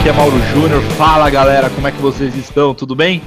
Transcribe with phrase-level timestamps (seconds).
[0.00, 0.80] aqui é Mauro Júnior.
[0.96, 2.74] Fala galera, como é que vocês estão?
[2.74, 3.20] Tudo bem?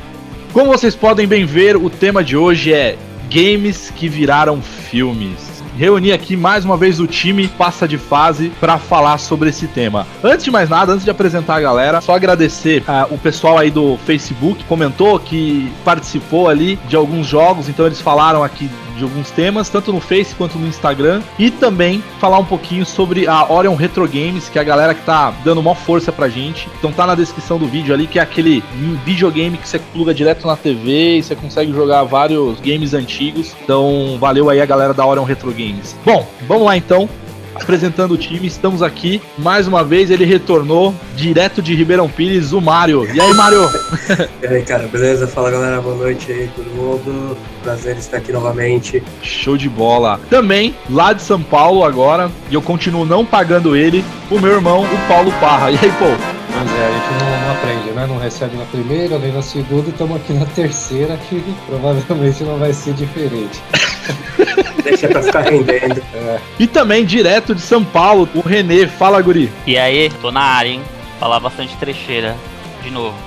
[0.51, 2.97] Como vocês podem bem ver, o tema de hoje é
[3.31, 5.42] games que viraram filmes
[5.77, 10.07] reunir aqui mais uma vez o time passa de fase para falar sobre esse tema.
[10.23, 13.69] Antes de mais nada, antes de apresentar a galera, só agradecer uh, o pessoal aí
[13.69, 19.31] do Facebook comentou que participou ali de alguns jogos, então eles falaram aqui de alguns
[19.31, 23.75] temas, tanto no Face quanto no Instagram, e também falar um pouquinho sobre a Orion
[23.75, 26.69] Retro Games, que é a galera que tá dando uma força pra gente.
[26.77, 28.63] Então tá na descrição do vídeo ali, que é aquele
[29.03, 33.55] videogame que você pluga direto na TV e você consegue jogar vários games antigos.
[33.63, 35.62] Então valeu aí a galera da Orion Retro Games.
[36.03, 37.07] Bom, vamos lá então
[37.55, 38.47] apresentando o time.
[38.47, 40.09] Estamos aqui mais uma vez.
[40.11, 43.05] Ele retornou direto de Ribeirão Pires, o Mário.
[43.13, 43.69] E aí, Mário?
[44.41, 45.27] e aí, cara, beleza?
[45.27, 47.37] Fala galera, boa noite aí, todo mundo.
[47.61, 49.03] Prazer estar aqui novamente.
[49.21, 50.19] Show de bola.
[50.29, 54.83] Também, lá de São Paulo agora, e eu continuo não pagando ele, o meu irmão,
[54.83, 55.71] o Paulo Parra.
[55.71, 56.42] E aí, pô?
[56.63, 58.07] Pois é, a gente não, não, aprende, né?
[58.07, 62.57] Não recebe na primeira, nem na segunda, e estamos aqui na terceira, que provavelmente não
[62.57, 63.61] vai ser diferente.
[64.81, 66.01] Deixa pra ficar rendendo.
[66.13, 66.39] É.
[66.57, 68.87] E também, direto de São Paulo, o Renê.
[68.87, 69.51] Fala, Guri.
[69.67, 70.81] E aí, tô na área, hein?
[71.19, 72.37] Falar bastante trecheira.
[72.81, 73.17] De novo.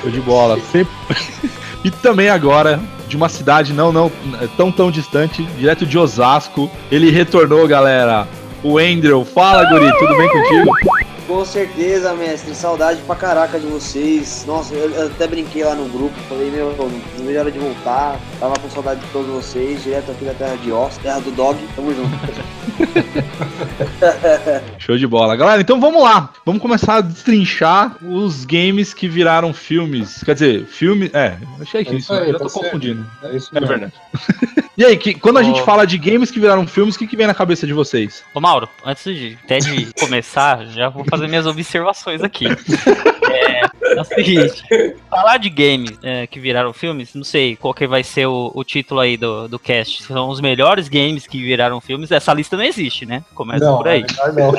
[0.00, 0.58] Show de bola.
[0.72, 0.92] Sempre...
[1.84, 4.10] e também agora, de uma cidade não, não
[4.56, 6.68] tão, tão distante, direto de Osasco.
[6.90, 8.26] Ele retornou, galera.
[8.64, 9.24] O Andrew.
[9.24, 9.92] Fala, Guri.
[9.98, 10.93] Tudo bem contigo?
[11.26, 12.54] Com certeza, mestre.
[12.54, 14.44] Saudade pra caraca de vocês.
[14.46, 16.14] Nossa, eu, até brinquei lá no grupo.
[16.28, 18.20] Falei, meu, não vejo de voltar.
[18.38, 19.82] Tava com saudade de todos vocês.
[19.82, 21.58] Direto aqui da terra de Oz, terra do Dog.
[21.74, 22.08] Tamo junto.
[24.78, 25.36] Show de bola.
[25.36, 26.32] Galera, então vamos lá.
[26.44, 30.22] Vamos começar a destrinchar os games que viraram filmes.
[30.24, 31.10] Quer dizer, filme.
[31.14, 32.12] É, achei que é isso.
[32.12, 32.64] Aí, eu tá tô certo.
[32.64, 33.06] confundindo.
[33.22, 33.66] É isso mesmo.
[33.66, 33.92] É verdade.
[34.76, 37.16] e aí, que, quando a gente fala de games que viraram filmes, o que, que
[37.16, 38.24] vem na cabeça de vocês?
[38.34, 42.46] Ô, Mauro, antes de, até de começar, já vou fazer minhas observações aqui.
[42.46, 44.64] É, é o seguinte,
[45.08, 48.64] falar de games é, que viraram filmes, não sei qual que vai ser o, o,
[48.64, 50.02] título aí do, do cast.
[50.02, 52.10] São os melhores games que viraram filmes.
[52.10, 53.24] Essa lista não existe, né?
[53.34, 54.04] Começa não, por aí.
[54.16, 54.52] Não, não.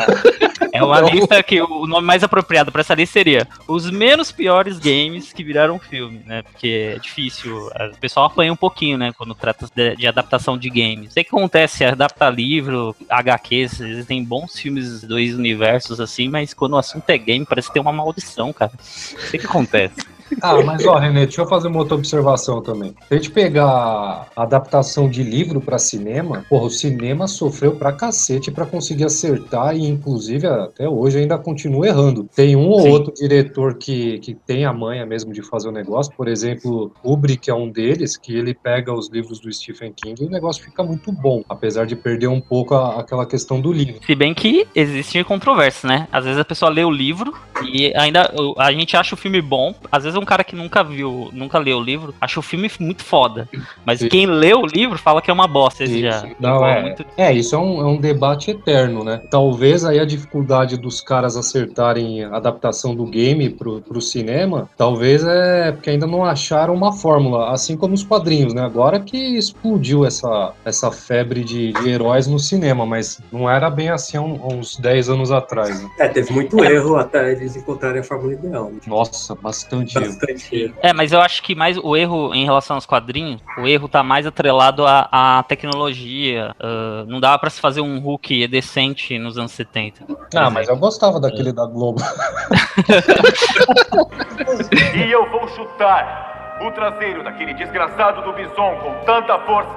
[0.72, 1.10] É uma não.
[1.10, 5.44] lista que o nome mais apropriado para essa lista seria os menos piores games que
[5.44, 6.42] viraram filme, né?
[6.42, 9.14] Porque é difícil, o pessoal apanha um pouquinho, né?
[9.18, 11.14] Quando trata de, de adaptação de games.
[11.14, 16.78] Sei que acontece, adapta livro, HQs, existem bons filmes dois universos assim, mas quando o
[16.78, 18.72] assunto é game, parece ter uma maldição, cara.
[18.80, 20.15] Sei que acontece.
[20.42, 22.94] Ah, mas ó, René, deixa eu fazer uma outra observação também.
[23.08, 27.92] Se a gente pegar a adaptação de livro para cinema, porra, o cinema sofreu pra
[27.92, 32.28] cacete para conseguir acertar e, inclusive, até hoje ainda continua errando.
[32.36, 36.14] Tem um ou outro diretor que, que tem a manha mesmo de fazer o negócio,
[36.16, 40.28] por exemplo, Kubrick é um deles, que ele pega os livros do Stephen King e
[40.28, 44.02] o negócio fica muito bom, apesar de perder um pouco a, aquela questão do livro.
[44.06, 46.08] Se bem que existe controvérsia, né?
[46.12, 49.74] Às vezes a pessoa lê o livro e ainda a gente acha o filme bom,
[49.92, 53.04] às vezes um cara que nunca viu, nunca leu o livro, acha o filme muito
[53.04, 53.48] foda.
[53.86, 54.10] Mas Sim.
[54.10, 55.84] quem lê o livro fala que é uma bosta.
[55.84, 56.28] Esse já.
[56.40, 57.06] Não, é, muito...
[57.18, 59.22] é, isso é um, é um debate eterno, né?
[59.30, 65.24] Talvez aí a dificuldade dos caras acertarem a adaptação do game pro, pro cinema, talvez
[65.24, 68.62] é porque ainda não acharam uma fórmula, assim como os quadrinhos, né?
[68.62, 73.90] Agora que explodiu essa, essa febre de, de heróis no cinema, mas não era bem
[73.90, 75.82] assim há uns 10 anos atrás.
[75.82, 75.90] Né?
[76.00, 78.66] É, teve muito erro até eles encontrarem a fórmula ideal.
[78.72, 78.80] Né?
[78.88, 83.42] Nossa, bastante, bastante é, mas eu acho que mais o erro em relação aos quadrinhos,
[83.58, 86.56] o erro tá mais atrelado à, à tecnologia.
[86.60, 90.06] Uh, não dava para se fazer um Hulk decente nos anos 70.
[90.36, 91.54] Ah, mas eu gostava daquele é.
[91.54, 92.02] da Globo.
[94.96, 99.70] e eu vou chutar o traseiro daquele desgraçado do Bison com tanta força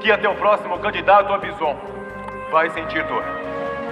[0.00, 1.76] que até o próximo candidato a Bison
[2.50, 3.24] vai sentir dor.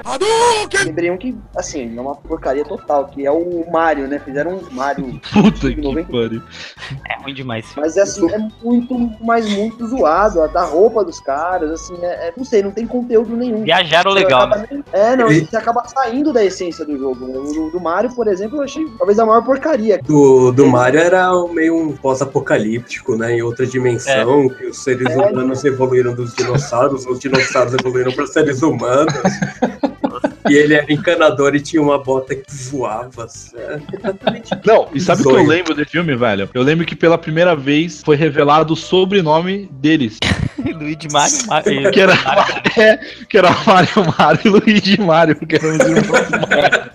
[0.05, 0.85] Hadouken!
[0.87, 4.19] Lembrei um que, assim, é uma porcaria total, que é o Mario, né?
[4.19, 5.21] Fizeram um Mario.
[5.33, 6.43] Puta que pariu.
[7.09, 7.67] É ruim demais.
[7.77, 10.43] Mas é assim, é muito, mas muito zoado.
[10.43, 13.63] A da roupa dos caras, assim, é, é, não sei, não tem conteúdo nenhum.
[13.63, 14.67] Viajaram legal, né?
[14.93, 17.27] É, não, você acaba saindo da essência do jogo.
[17.27, 17.39] Né?
[17.39, 20.01] O do Mario, por exemplo, eu achei talvez a maior porcaria.
[20.03, 23.37] Do, do Mario era meio um pós-apocalíptico, né?
[23.37, 24.49] Em outra dimensão, é.
[24.49, 29.13] que os seres é, humanos evoluíram dos dinossauros, os dinossauros evoluíram para seres humanos.
[30.49, 33.27] e ele era encanador e tinha uma bota que voava.
[34.65, 36.49] Não, e sabe o que eu lembro desse filme, velho?
[36.53, 40.19] Eu lembro que pela primeira vez foi revelado o sobrenome deles.
[40.59, 41.91] Luigi Mario, Mario.
[41.91, 42.15] Que era,
[42.77, 42.97] é,
[43.29, 46.93] que era Mario Mario e Luigi Mario, que eram os irmãos Mario.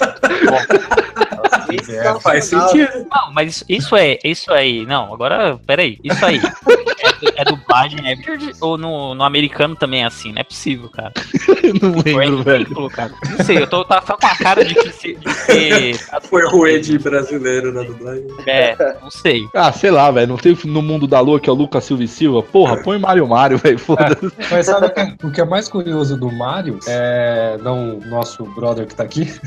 [1.90, 3.08] É, faz sentido.
[3.12, 4.86] Não, mas isso, isso é, isso aí.
[4.86, 6.00] Não, agora, peraí.
[6.04, 6.40] Isso aí.
[7.36, 8.18] É é dublagem, é
[8.60, 11.14] ou no, no americano também é assim, não é possível, cara.
[11.82, 12.64] não lembro, é velho.
[12.64, 13.12] ridículo, cara.
[13.38, 15.94] Não sei, eu tô tá, tá com a cara de que se, de.
[16.30, 18.26] Foi o Ed brasileiro na dublagem.
[18.46, 19.48] É, não sei.
[19.54, 20.28] Ah, sei lá, velho.
[20.28, 22.42] Não tem no mundo da lua que é o Lucas Silva e Silva?
[22.44, 23.80] Porra, põe Mario Mario, velho.
[23.80, 24.32] Foda-se.
[24.50, 26.80] Mas sabe o que, é, o que é mais curioso do Mario?
[26.88, 27.58] É.
[27.62, 29.32] Não nosso brother que tá aqui.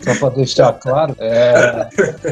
[0.00, 1.16] Só pra deixar claro.
[1.18, 1.88] É,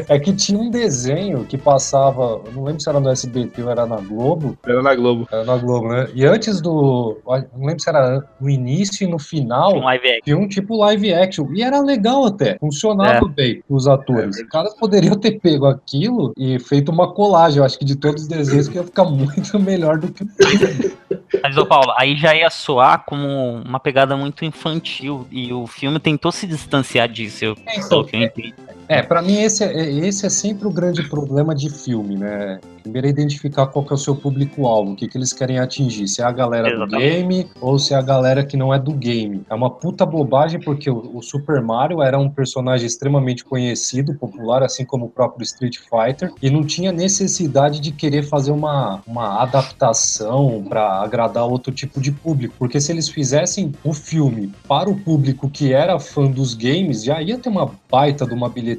[0.09, 2.41] é que tinha um desenho que passava.
[2.55, 4.57] Não lembro se era no SBT ou era na Globo.
[4.65, 5.27] Era na Globo.
[5.31, 6.07] Era na Globo, né?
[6.13, 7.17] E antes do.
[7.55, 9.75] Não lembro se era no início e no final.
[9.75, 10.21] Um live action.
[10.23, 11.47] Tinha um tipo live action.
[11.53, 12.57] E era legal até.
[12.59, 14.37] Funcionava bem os atores.
[14.37, 17.59] Os caras poderiam ter pego aquilo e feito uma colagem.
[17.59, 20.27] Eu acho que de todos os desenhos que ia ficar muito melhor do que o
[20.27, 20.95] filme.
[21.43, 23.27] Mas, ô Paulo, aí já ia soar como
[23.65, 25.27] uma pegada muito infantil.
[25.31, 27.45] E o filme tentou se distanciar disso.
[27.45, 28.53] Eu, É, então, eu entendi.
[28.87, 32.59] É, pra mim esse é, esse é sempre o grande problema de filme, né?
[32.83, 36.07] Primeiro é identificar qual que é o seu público-alvo, o que, que eles querem atingir.
[36.07, 37.09] Se é a galera do Exatamente.
[37.09, 39.41] game ou se é a galera que não é do game.
[39.49, 44.61] É uma puta bobagem porque o, o Super Mario era um personagem extremamente conhecido, popular,
[44.61, 49.41] assim como o próprio Street Fighter, e não tinha necessidade de querer fazer uma, uma
[49.41, 52.53] adaptação pra agradar outro tipo de público.
[52.59, 57.19] Porque se eles fizessem o filme para o público que era fã dos games, já
[57.19, 58.74] ia ter uma baita de uma bilheteria.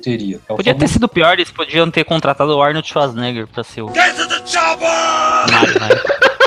[0.49, 3.83] É o Podia ter sido pior, eles podiam ter contratado o Arnold Schwarzenegger pra ser
[3.83, 3.87] o.
[3.87, 3.95] Mario,
[5.81, 5.89] né?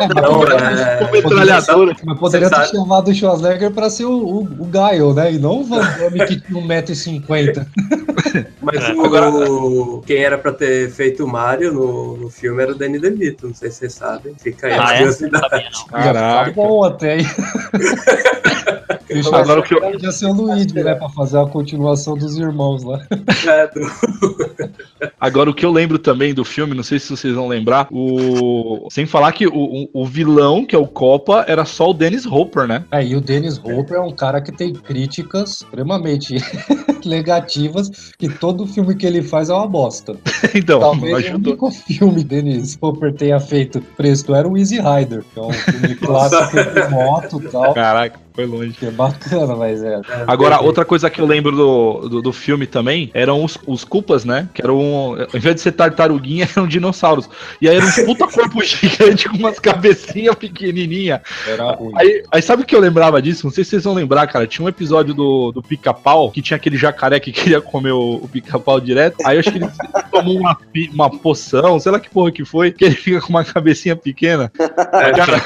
[0.01, 1.95] É, mas Não, poderia- é, Metralhadora.
[2.05, 5.33] Mas poderia ter chamado o Schwarzenegger pra ser o, o, o Gaio, né?
[5.33, 7.67] E não o Van Damme que tinha 1,50m.
[8.61, 8.93] Mas É.
[8.93, 13.47] o, quem era pra ter feito o Mario no, no filme era o Danny DeVito,
[13.47, 14.33] não sei se vocês sabem.
[14.41, 15.05] Fica aí a Ah, é?
[15.05, 15.49] Não curiosidade.
[15.49, 15.85] sabia, não.
[15.87, 16.45] Caraca.
[16.45, 17.25] Tá bom até aí.
[19.11, 20.94] O Agora o que eu- podia ser o Luigi, né?
[20.95, 23.00] Pra fazer a continuação dos irmãos lá.
[23.47, 27.47] É, do- Agora, o que eu lembro também do filme, não sei se vocês vão
[27.47, 28.88] lembrar, o.
[28.91, 32.25] Sem falar que o, o, o vilão, que é o Copa, era só o Dennis
[32.25, 32.83] Hopper, né?
[32.91, 36.35] É, e o Dennis Hopper é um cara que tem críticas extremamente
[37.06, 40.15] negativas, que todo filme que ele faz é uma bosta.
[40.56, 41.51] Então, Talvez o ajudou.
[41.53, 45.95] único filme Dennis Hopper tenha feito presto era o Easy Rider, que é um filme
[45.95, 47.73] clássico de moto e tal.
[47.73, 48.71] Caraca, foi longe.
[48.73, 50.01] Que é bacana, mas é.
[50.27, 54.25] Agora, outra coisa que eu lembro do, do, do filme também eram os, os culpas,
[54.25, 54.49] né?
[54.53, 57.29] Que eram, ao invés de ser tartaruguinha, eram dinossauros.
[57.61, 61.21] E aí era um puta corpo gigante com umas cabecinhas pequenininhas.
[61.47, 61.93] Era ruim.
[61.95, 63.45] Aí, aí sabe o que eu lembrava disso?
[63.45, 64.45] Não sei se vocês vão lembrar, cara.
[64.45, 68.27] Tinha um episódio do, do pica-pau que tinha aquele jacaré que queria comer o, o
[68.27, 69.15] pica-pau direto.
[69.25, 69.69] Aí eu acho que ele
[70.11, 70.57] tomou uma,
[70.93, 74.51] uma poção, sei lá que porra que foi, que ele fica com uma cabecinha pequena.
[74.57, 75.41] Cara,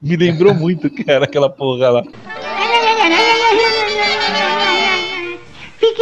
[0.00, 2.04] me lembrou muito, cara, aquela porra lá.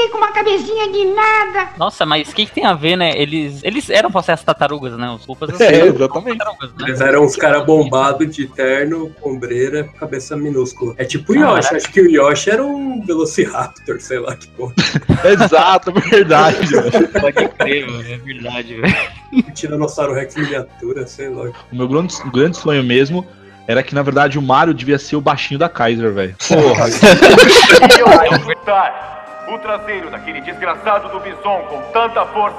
[0.03, 1.69] Fiquei com uma cabecinha de nada.
[1.79, 3.13] Nossa, mas o que, que tem a ver, né?
[3.17, 5.09] Eles, eles eram pra ser as tartarugas, né?
[5.11, 6.39] Os culpas É, eram exatamente.
[6.39, 6.77] tartarugas, né?
[6.89, 10.95] Eles eram uns caras bombados de terno, ombreira, cabeça minúscula.
[10.99, 11.57] É tipo o Caraca.
[11.59, 14.75] Yoshi, acho que o Yoshi era um Velociraptor, sei lá que porra.
[15.25, 16.57] Exato, verdade.
[17.21, 19.53] Pode crer, mano, é verdade, velho.
[19.55, 21.45] Tiranossauro Rex miniatura, sei lá.
[21.71, 23.25] O meu grande, grande sonho mesmo
[23.69, 26.35] era que, na verdade, o Mario devia ser o baixinho da Kaiser, velho.
[26.49, 26.87] Porra.
[29.53, 32.57] O traseiro daquele desgraçado do Bison com tanta força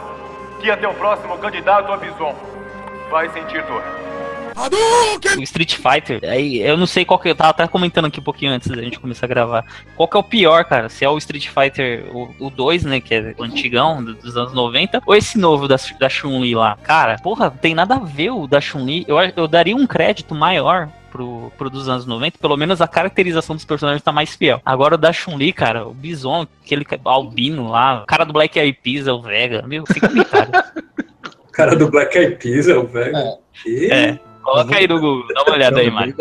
[0.61, 2.35] que até o próximo candidato a Bison
[3.09, 3.81] vai sentir dor.
[5.35, 8.23] O Street Fighter, aí eu não sei qual que eu tava até comentando aqui um
[8.23, 9.65] pouquinho antes da gente começar a gravar.
[9.97, 10.89] Qual que é o pior, cara?
[10.89, 14.37] Se é o Street Fighter o, o 2, né, que é o antigão do- dos
[14.37, 16.77] anos 90, ou esse novo da, da Chun-Li lá?
[16.83, 19.03] Cara, porra, tem nada a ver o da Chun-Li.
[19.07, 23.55] Eu, eu daria um crédito maior pro, pro dos anos 90, pelo menos a caracterização
[23.55, 24.59] dos personagens tá mais fiel.
[24.65, 28.77] Agora o da Chun-Li, cara, o Bison, aquele albino lá, o cara do Black Eyed
[28.83, 30.51] Peas, é o Vega, meu, sem comentário.
[31.47, 33.15] O cara do Black Eyed Peas é o velho.
[33.15, 33.37] É.
[33.91, 34.19] É.
[34.43, 36.13] Coloca aí no Google, dá uma olhada aí, Mário.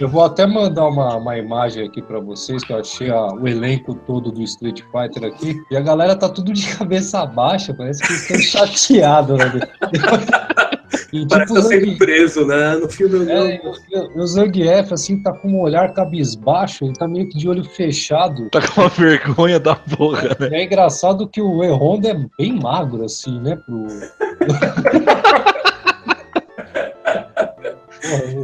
[0.00, 3.46] Eu vou até mandar uma, uma imagem aqui pra vocês, que eu achei a- o
[3.46, 5.62] elenco todo do Street Fighter aqui.
[5.70, 9.60] E a galera tá tudo de cabeça baixa, parece que eles estão chateados, né?
[11.14, 12.74] E Parece tipo, que tá sendo Zang- preso, né?
[12.74, 13.46] No filme não.
[13.46, 13.60] é,
[13.92, 17.62] e o Zangief, assim, tá com um olhar cabisbaixo, ele tá meio que de olho
[17.62, 18.50] fechado.
[18.50, 20.48] Tá com uma vergonha da porra, né?
[20.50, 23.54] E é engraçado que o E-Honda é bem magro, assim, né?
[23.64, 23.86] Pro...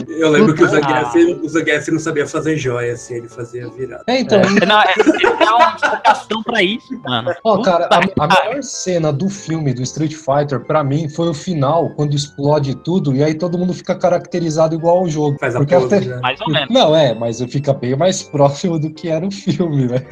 [0.08, 0.68] Eu lembro que o Ah.
[0.68, 4.04] Zangief, o Zangief não sabia fazer joia, assim, ele fazia virada.
[4.06, 4.94] É, então, É, não, é,
[5.44, 7.32] dá uma explicação pra isso, mano.
[7.44, 11.28] Ó, Puta cara, a, a melhor cena do filme do Street Fighter, pra mim, foi
[11.28, 15.36] o final, quando explode tudo, e aí todo mundo fica caracterizado igual ao jogo.
[15.38, 16.20] Faz a Porque pose, até- né?
[16.22, 16.68] Mais ou menos.
[16.70, 20.02] Não, é, mas fica bem mais próximo do que era o filme, né?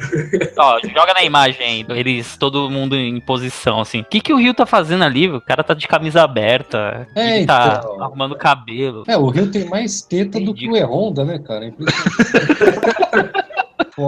[0.57, 4.01] Ó, joga na imagem aí, eles, todo mundo em posição, assim.
[4.01, 5.29] O que, que o Rio tá fazendo ali?
[5.29, 8.01] O cara tá de camisa aberta, É, ele tá então.
[8.03, 9.03] arrumando cabelo.
[9.07, 11.65] É, o Rio tem mais teta do que o E-Honda, né, cara?
[11.65, 11.73] É.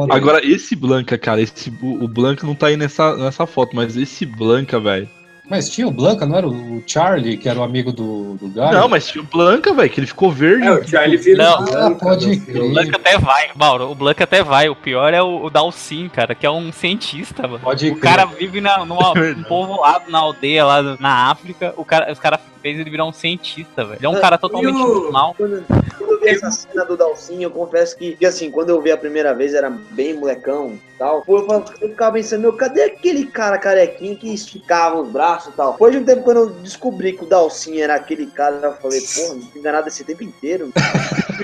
[0.10, 3.98] Agora, esse Blanca, cara, esse, o, o Blanca não tá aí nessa, nessa foto, mas
[3.98, 5.10] esse Blanca, velho.
[5.52, 8.72] Mas tinha o Blanca, não era o Charlie, que era o amigo do, do Gaio?
[8.72, 10.66] Não, mas tinha o Blanca, velho, que ele ficou verde.
[10.66, 11.66] É, o Charlie vira Não.
[11.66, 12.62] branca Ah, pode crer.
[12.64, 14.70] O Blanca até vai, Mauro, o Blanca até vai.
[14.70, 17.60] O pior é o, o Dalcin, cara, que é um cientista, mano.
[17.60, 18.02] Pode O crer.
[18.14, 21.74] cara vive na, numa, um povoado na aldeia lá na África.
[21.76, 23.98] O cara, os caras fez ele virar um cientista, velho.
[23.98, 25.34] Ele é um cara totalmente E o- normal.
[25.36, 25.66] Quando,
[25.98, 28.92] quando eu vi essa cena do Dalcinho, eu confesso que, que, assim, quando eu vi
[28.92, 31.24] a primeira vez, era bem molecão e tal.
[31.28, 31.48] Eu,
[31.82, 35.74] eu ficava pensando, meu, cadê aquele cara carequinho que esticava os braços e tal?
[35.74, 39.02] Depois de um tempo, quando eu descobri que o Dalcinho era aquele cara, eu falei,
[39.02, 40.72] pô, não fui enganado esse tempo inteiro.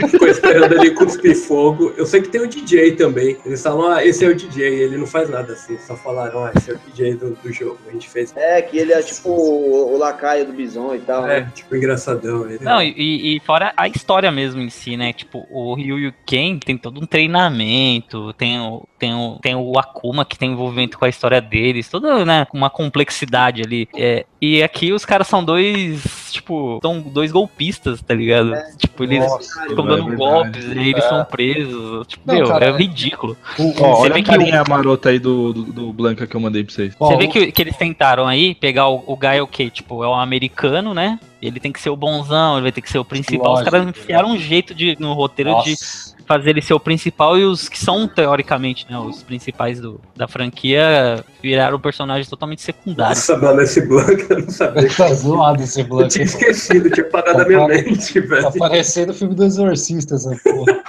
[0.10, 1.94] Ficou esperando ele cuspir fogo.
[1.98, 3.38] Eu sei que tem o DJ também.
[3.46, 4.68] Eles falam, ah, esse é o DJ.
[4.68, 5.78] Ele não faz nada assim.
[5.80, 7.80] Só falaram, ah, esse é o DJ do, do jogo.
[7.88, 8.34] A gente fez.
[8.36, 11.28] É, que ele é tipo o, o lacaio do Bison e tal.
[11.28, 11.52] É, né?
[11.54, 12.50] tipo, engraçadão.
[12.50, 12.64] Ele.
[12.64, 15.14] Não, e, e fora a história mesmo em si, né?
[15.14, 19.56] Tipo, o Ryu e o Ken tem todo um treinamento, tem o, tem o, tem
[19.56, 23.88] o Akuma que tem envolvimento com a história deles, toda, né, uma complexidade ali.
[23.96, 28.54] É, e aqui os caras são dois, tipo, são dois golpistas, tá ligado?
[28.78, 29.24] Tipo, eles
[29.68, 30.16] ficam é dando verdade.
[30.16, 31.10] golpes e eles É.
[31.10, 32.08] são presos.
[32.08, 33.38] Tipo, Não, meu, cara, é é- ridículo.
[33.58, 36.36] O- Ó, o- olha vê a que carinha marota aí do, do, do Blanca que
[36.36, 36.96] eu mandei pra vocês.
[37.00, 39.70] ó, Você vê o- que, que eles tentaram aí pegar o, o Guy, o quê?
[39.70, 41.20] Tipo, é um americano, né?
[41.42, 43.54] Ele tem que ser o bonzão, ele vai ter que ser o principal.
[43.54, 43.72] Os Lógico.
[43.72, 46.17] caras enfiaram um jeito de, no roteiro de Nossa.
[46.28, 50.28] Fazer ele ser o principal e os que são, teoricamente, né, os principais do, da
[50.28, 53.18] franquia viraram personagens totalmente secundários.
[53.28, 54.90] Nossa, mano, esse Blanca, eu não sabia.
[54.96, 56.08] Tá zoado esse Eu Blanca.
[56.10, 58.52] tinha esquecido, tinha apagado da minha mente, Tá velho.
[58.60, 60.84] parecendo o filme do Exorcista, essa porra.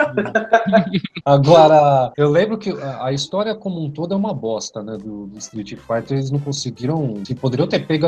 [1.25, 4.97] Agora, eu lembro que a, a história como um todo é uma bosta, né?
[4.97, 7.21] Do, do Street Fighter, eles não conseguiram.
[7.25, 8.07] Se poderiam ter pego,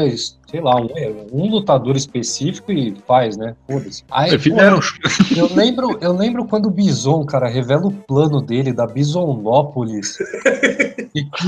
[0.50, 0.88] sei lá, um,
[1.32, 3.54] um lutador específico e faz, né?
[3.68, 4.04] Foda-se.
[4.10, 4.80] Aí, Fizeram.
[4.80, 4.92] porra,
[5.36, 10.16] eu lembro, eu lembro quando o Bison, cara, revela o plano dele da Bisonópolis.
[11.14, 11.46] e que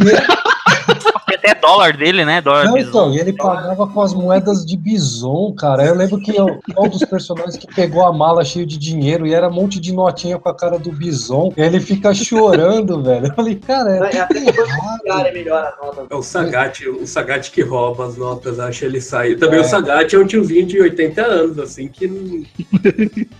[1.42, 2.40] até dólar dele, né?
[2.40, 5.84] Dólar Não, então, e ele pagava com as moedas de bison, cara.
[5.84, 9.34] Eu lembro que eu, um dos personagens que pegou a mala cheio de dinheiro e
[9.34, 11.52] era um monte de notinha com a cara do bison.
[11.56, 13.26] E ele fica chorando, velho.
[13.26, 14.68] Eu falei, cara, é É, Até depois
[15.04, 16.06] cara é melhor a nota.
[16.08, 19.36] É o Sagat, o Sagat que rouba as notas, acha ele sair.
[19.36, 19.62] Também É.
[19.62, 22.44] o Sagat é um tiozinho de 80 anos, assim, que não,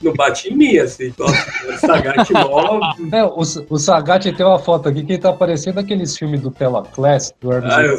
[0.02, 1.12] não bate em mim, assim.
[1.16, 1.34] Nossa,
[1.68, 3.10] o Sagat move.
[3.12, 6.50] É, o, o Sagat tem uma foto aqui que ele tá parecendo aqueles filmes do
[6.50, 7.91] Tela Class, do Hermes Ah,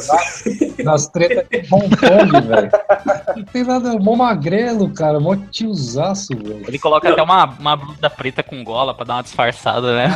[0.84, 2.70] nas tretas de Hong Kong, velho.
[3.36, 6.64] Não tem nada, é mó magrelo, cara, mó tiozaço, velho.
[6.66, 10.06] Ele coloca até uma, uma blusa preta com gola pra dar uma disfarçada, né?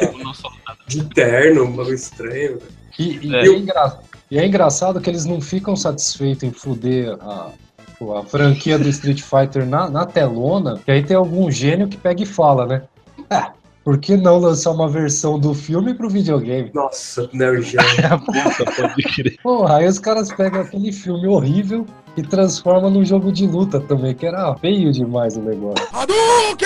[0.00, 0.50] É, não sou-
[0.86, 2.58] de terno, um bagulho estranho.
[2.58, 2.62] velho.
[2.98, 3.40] E, e É.
[3.40, 3.98] é engra-
[4.30, 7.50] e é engraçado que eles não ficam satisfeitos em fuder a,
[7.98, 11.96] pô, a franquia do Street Fighter na, na telona, que aí tem algum gênio que
[11.96, 12.82] pega e fala, né?
[13.28, 13.52] Ah,
[13.86, 16.72] por que não lançar uma versão do filme pro videogame?
[16.74, 17.80] Nossa, Neo Geo.
[18.26, 19.38] Puta, pode crer.
[19.40, 24.12] Porra, aí os caras pegam aquele filme horrível e transformam num jogo de luta também,
[24.12, 25.86] que era feio demais o negócio.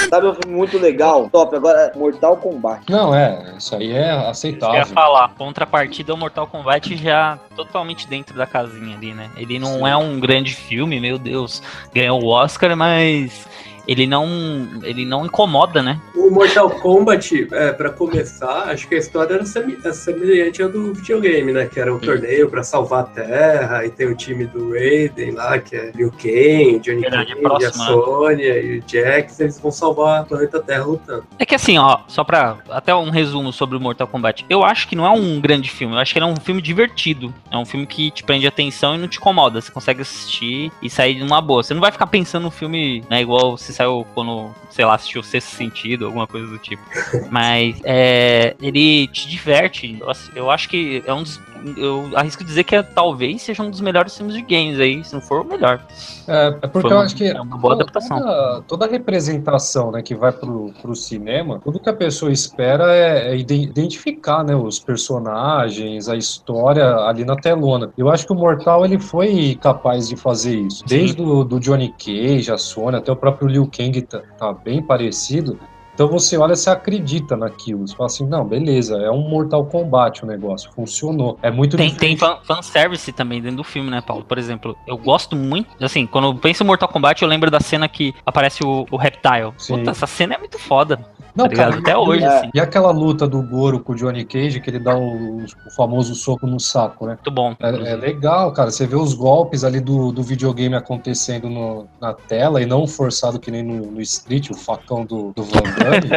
[0.08, 1.28] Sabe um filme muito legal?
[1.28, 2.90] Top, agora Mortal Kombat.
[2.90, 4.86] Não, é, isso aí é Eu ia aceitável.
[4.86, 9.30] falar, contrapartida, o Mortal Kombat já totalmente dentro da casinha ali, né?
[9.36, 11.62] Ele não é um grande filme, meu Deus,
[11.92, 13.46] ganhou o Oscar, mas
[13.90, 16.00] ele não, ele não incomoda, né?
[16.14, 20.94] O Mortal Kombat, é, pra começar, acho que a história era é semelhante à do
[20.94, 21.66] videogame, né?
[21.66, 25.58] Que era um torneio pra salvar a Terra, e tem o time do Raiden lá,
[25.58, 27.92] que é Liu Kang, Johnny Verdade, Cage, próximo, a né?
[27.92, 31.24] Sônia e o Jax, eles vão salvar o planeta Terra lutando.
[31.36, 34.46] É que assim, ó, só pra até um resumo sobre o Mortal Kombat.
[34.48, 36.62] Eu acho que não é um grande filme, eu acho que ele é um filme
[36.62, 37.34] divertido.
[37.50, 39.60] É um filme que te prende atenção e não te incomoda.
[39.60, 41.64] Você consegue assistir e sair de uma boa.
[41.64, 45.22] Você não vai ficar pensando no filme, né, igual você saiu quando, sei lá, assistiu
[45.22, 46.82] o Sexto Sentido, alguma coisa do tipo.
[47.30, 49.98] Mas é, ele te diverte.
[50.34, 51.40] Eu acho que é um dos.
[51.76, 55.12] Eu arrisco dizer que é, talvez seja um dos melhores filmes de games aí, se
[55.14, 55.80] não for o melhor.
[56.26, 58.18] É, é porque Foi eu uma- acho que é uma boa toda- adaptação.
[58.18, 63.32] Toda, toda representação né, que vai pro, pro cinema, tudo que a pessoa espera é,
[63.32, 67.92] é ide- identificar né, os personagens, a história ali na telona.
[67.96, 70.84] Eu acho que o Mortal ele foi capaz de fazer isso.
[70.86, 74.82] Desde o do Johnny Cage, a Sony, até o próprio Liu Kang tá, tá bem
[74.82, 75.58] parecido.
[76.00, 77.86] Então você olha, você acredita naquilo.
[77.86, 81.38] Você fala assim, não, beleza, é um Mortal Kombat o negócio, funcionou.
[81.42, 82.20] É muito Tem, tem diferente.
[82.20, 84.24] fan, fanservice também dentro do filme, né, Paulo?
[84.24, 85.68] Por exemplo, eu gosto muito.
[85.78, 88.96] Assim, quando eu penso em Mortal Kombat, eu lembro da cena que aparece o, o
[88.96, 89.52] Reptile.
[89.58, 89.76] Sim.
[89.76, 91.04] Puta, essa cena é muito foda.
[91.34, 91.78] Não, tá ligado?
[91.78, 92.26] Até hoje, é.
[92.26, 92.50] assim.
[92.54, 96.14] E aquela luta do Goro com o Johnny Cage, que ele dá o, o famoso
[96.14, 97.12] soco no saco, né?
[97.14, 97.54] Muito bom.
[97.60, 98.70] É, é legal, cara.
[98.70, 103.38] Você vê os golpes ali do, do videogame acontecendo no- na tela e não forçado
[103.38, 106.10] que nem no, no Street, o facão do, do Van Damme.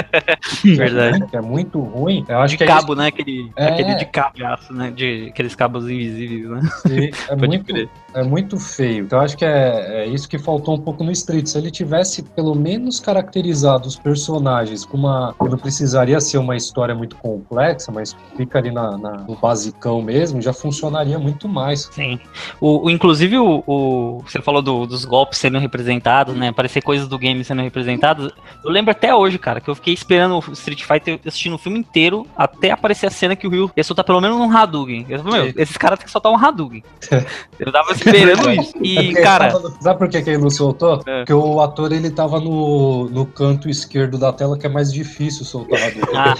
[0.77, 1.25] Verdade.
[1.27, 2.25] Que é muito ruim.
[2.27, 3.07] Eu acho de que é cabo, né?
[3.07, 3.65] Aquele, É.
[3.67, 4.33] aquele de cabo
[4.71, 4.91] né?
[4.91, 6.61] De, aqueles cabos invisíveis, né?
[6.85, 7.89] isso, é, muito, crer.
[8.13, 9.05] é muito feio.
[9.05, 11.47] Então eu acho que é, é isso que faltou um pouco no Street.
[11.47, 15.35] Se ele tivesse pelo menos caracterizado os personagens com uma.
[15.39, 20.41] Não precisaria ser uma história muito complexa, mas fica ali na, na- no basicão mesmo,
[20.41, 21.89] já funcionaria muito mais.
[21.91, 22.19] Sim.
[22.59, 26.49] O, o- inclusive, o, o- você falou do- dos golpes sendo representados, né?
[26.49, 28.31] Aparecer coisas do game sendo representadas.
[28.63, 31.79] Eu lembro até hoje, cara, que eu fiquei esperando o Street Fighter assistindo o filme
[31.79, 35.05] inteiro até aparecer a cena que o Ryu ia soltar pelo menos um Hadouken.
[35.09, 36.83] Eu falei, meu, esses caras têm que soltar um Hadouken.
[37.59, 38.73] eu tava esperando isso.
[38.77, 41.01] É E, porque cara, tava- sabe por que, que ele não soltou?
[41.05, 41.19] É.
[41.19, 45.45] Porque o ator ele tava no, no canto esquerdo da tela, que é mais difícil
[45.45, 46.09] soltar a dor.
[46.15, 46.33] ah.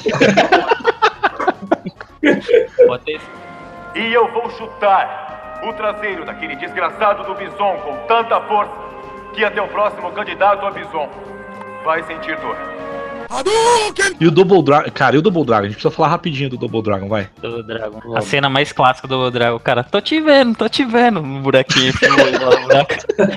[3.96, 8.72] E eu vou chutar o traseiro daquele desgraçado do Bison com tanta força
[9.34, 11.10] que até o próximo candidato a Bison
[11.84, 12.56] vai sentir dor.
[14.20, 14.90] E o Double Dragon.
[14.94, 15.64] Cara, e o Double Dragon?
[15.64, 17.30] A gente precisa falar rapidinho do Double Dragon, vai.
[17.42, 17.98] do Dragon.
[17.98, 18.26] A Vamos.
[18.26, 19.84] cena mais clássica do Dragon, cara.
[19.84, 21.22] Tô te vendo, tô te vendo.
[21.22, 21.94] No buraquinho.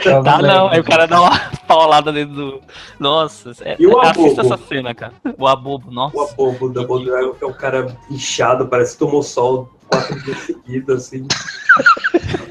[0.05, 2.61] Eu Tá não, aí o cara dá uma paulada dentro do.
[3.01, 4.55] Nossa, é, E o assista Abobo?
[4.55, 5.13] essa cena, cara.
[5.39, 6.17] O abobo, nossa.
[6.17, 10.21] O abobo da Double Dragon, que é um cara inchado, parece que tomou sol quatro
[10.25, 11.27] dias seguidos, assim.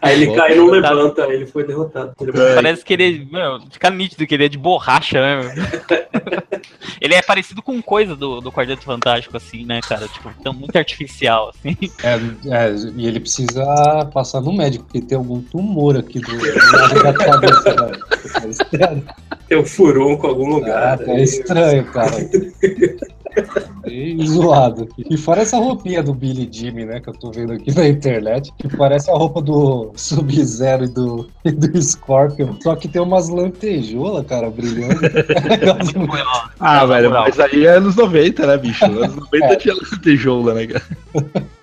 [0.00, 2.12] Aí ele cai e não levanta, aí ele foi derrotado.
[2.20, 2.54] Ele É.
[2.54, 3.28] Parece que ele.
[3.30, 5.54] Meu, fica nítido que ele é de borracha, né?
[7.00, 10.08] Ele é parecido com coisa do, do Quarteto Fantástico, assim, né, cara?
[10.08, 11.76] Tipo, tão muito artificial, assim.
[12.02, 12.14] É,
[12.52, 13.64] é, e ele precisa
[14.12, 17.74] passar no médico, porque tem algum tumor aqui do, do lado da cabeça.
[17.74, 18.50] velho.
[18.50, 19.04] Estranho,
[19.48, 20.98] tem um furunco em algum lugar.
[20.98, 22.10] tá aí- estranho, cara.
[23.86, 24.88] E zoado.
[24.98, 28.52] E fora essa roupinha do Billy Jimmy, né, que eu tô vendo aqui na internet,
[28.58, 33.28] que parece a roupa do Sub-Zero e do, e do Scorpion, só que tem umas
[33.28, 34.98] lantejoulas, cara, brilhando.
[36.60, 38.84] Ah, velho, mas aí é anos 90, né, bicho?
[38.84, 39.56] Anos 90 É.
[39.56, 40.84] tinha lantejoula, né, cara?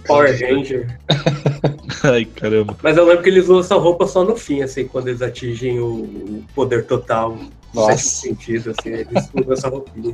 [0.08, 0.98] Power Ranger.
[2.04, 2.76] Ai, caramba.
[2.82, 5.80] Mas eu lembro que eles usam essa roupa só no fim, assim, quando eles atingem
[5.80, 7.38] o poder total.
[7.74, 7.98] Nossa.
[7.98, 10.14] Sentido, assim, eles usam essa roupinha.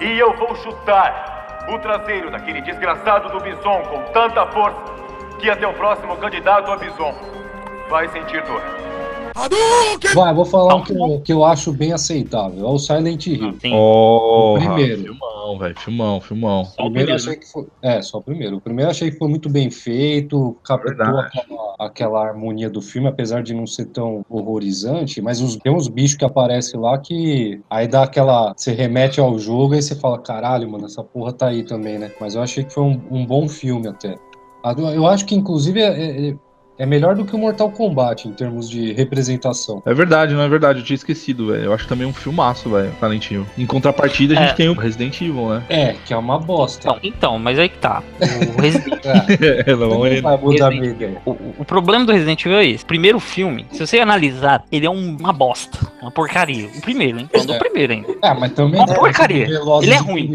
[0.00, 4.78] E eu vou chutar o traseiro daquele desgraçado do Bison com tanta força
[5.38, 7.14] que até o próximo candidato a Bison
[7.88, 8.62] vai sentir dor.
[10.14, 12.66] Vai, vou falar um que eu, que eu acho bem aceitável.
[12.66, 13.54] É o Silent Hill.
[13.60, 13.72] Sim.
[13.74, 15.02] Oh, O primeiro.
[15.02, 15.78] Filmão, velho.
[15.78, 16.64] Filmão, filmão.
[16.64, 17.66] Só o primeiro primeiro, achei que foi.
[17.82, 18.56] É, só o primeiro.
[18.56, 23.42] O primeiro achei que foi muito bem feito, captou aquela, aquela harmonia do filme, apesar
[23.42, 27.86] de não ser tão horrorizante, mas os- tem uns bichos que aparecem lá que aí
[27.88, 28.52] dá aquela.
[28.56, 32.10] Você remete ao jogo e você fala, caralho, mano, essa porra tá aí também, né?
[32.20, 34.16] Mas eu achei que foi um, um bom filme até.
[34.94, 36.34] Eu acho que, inclusive, é, é-
[36.80, 39.82] é melhor do que o Mortal Kombat em termos de representação.
[39.84, 40.80] É verdade, não é verdade.
[40.80, 41.64] Eu tinha esquecido, velho.
[41.64, 42.90] Eu acho também um filmaço, velho.
[43.30, 43.46] Hill.
[43.58, 44.54] Em contrapartida, a gente É.
[44.54, 45.62] tem o Resident Evil, né?
[45.68, 46.88] É, que é uma bosta.
[46.88, 48.02] Então, então, mas aí que tá.
[48.56, 51.22] O Resident É, É, não, é- vai mudar a Resident- minha ideia.
[51.26, 52.84] O, o problema do Resident Evil é esse.
[52.84, 55.78] Primeiro filme, se você analisar, ele é um- uma bosta.
[56.00, 56.68] Uma porcaria.
[56.76, 57.28] O primeiro, hein?
[57.30, 57.58] Falando do É.
[57.58, 58.08] primeiro ainda.
[58.22, 58.80] Ah, mas também.
[58.80, 59.46] Uma porcaria.
[59.46, 60.30] Velozes Ele é ruim.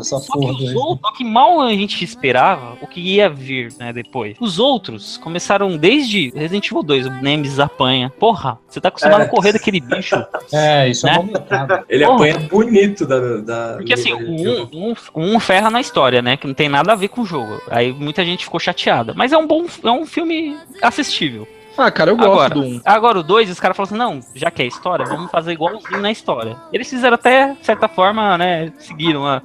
[0.00, 3.72] Essa Só que porra outros, só que mal a gente esperava o que ia vir,
[3.78, 4.36] né, depois.
[4.40, 8.10] Os outros começaram desde Resident Evil 2, o Nemesis apanha.
[8.18, 9.24] Porra, você tá acostumado É.
[9.24, 10.16] a correr daquele bicho.
[10.52, 11.18] É, isso é Né?
[11.18, 11.84] uma mancada.
[11.88, 12.16] Ele Porra.
[12.16, 13.36] apanha bonito da.
[13.40, 16.36] da Porque assim, um, um, um ferra na história, né?
[16.36, 17.60] Que não tem nada a ver com o jogo.
[17.70, 19.14] Aí muita gente ficou chateada.
[19.16, 21.46] Mas é um bom, é um filme assistível.
[21.78, 22.80] Ah, cara, eu gosto Agora, do um.
[22.84, 26.00] agora o 2, os caras falaram assim, não, já que é história, vamos fazer igualzinho
[26.00, 26.56] na história.
[26.72, 29.40] Eles fizeram até, de certa forma, né, seguiram a,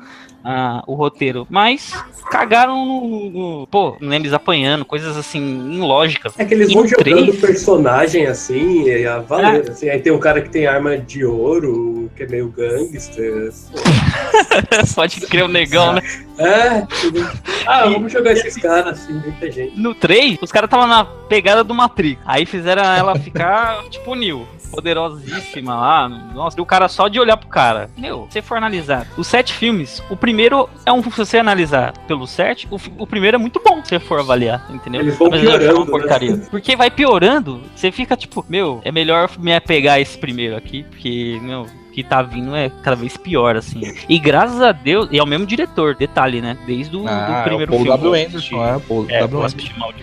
[0.45, 1.91] a- o roteiro, mas
[2.29, 6.33] cagaram no, no- pô, no Nemesis apanhando, coisas assim, ilógicas.
[6.37, 9.69] É que eles vão jogando três- personagem assim, e a valer.
[9.69, 13.51] Assim, aí tem um cara que tem arma de ouro, que é meio gangster.
[14.95, 16.01] Pode crer o negão, né?
[16.37, 16.85] É.
[17.65, 19.79] Ah, vamos jogar esses caras assim, muita gente.
[19.79, 22.21] No 3, os caras estavam na pegada do Matrix.
[22.25, 24.47] Aí fizeram ela ficar, tipo, Neo.
[24.71, 26.09] Poderosíssima lá.
[26.09, 27.89] Nossa, e o cara só de olhar pro cara.
[27.97, 30.34] Meu, se for analisar os sete filmes, o primeiro
[30.85, 31.03] é um.
[31.03, 34.65] Se você analisar pelo sete, o, o primeiro é muito bom se você for avaliar,
[34.69, 35.01] entendeu?
[35.01, 35.91] Eles vão uma né?
[35.91, 36.37] porcaria.
[36.49, 40.83] Porque vai piorando, você fica tipo, meu, é melhor me apegar a esse primeiro aqui,
[40.83, 41.65] porque, meu.
[41.95, 43.81] Que tá vindo é cada vez pior, assim.
[44.09, 46.57] E graças a Deus, e é o mesmo diretor, detalhe, né?
[46.67, 47.97] Desde o Ah, do é o primeiro Paul filme.
[47.97, 48.25] W.
[48.27, 49.39] Anderson, é, Paul É, W.
[49.39, 49.57] Anderson.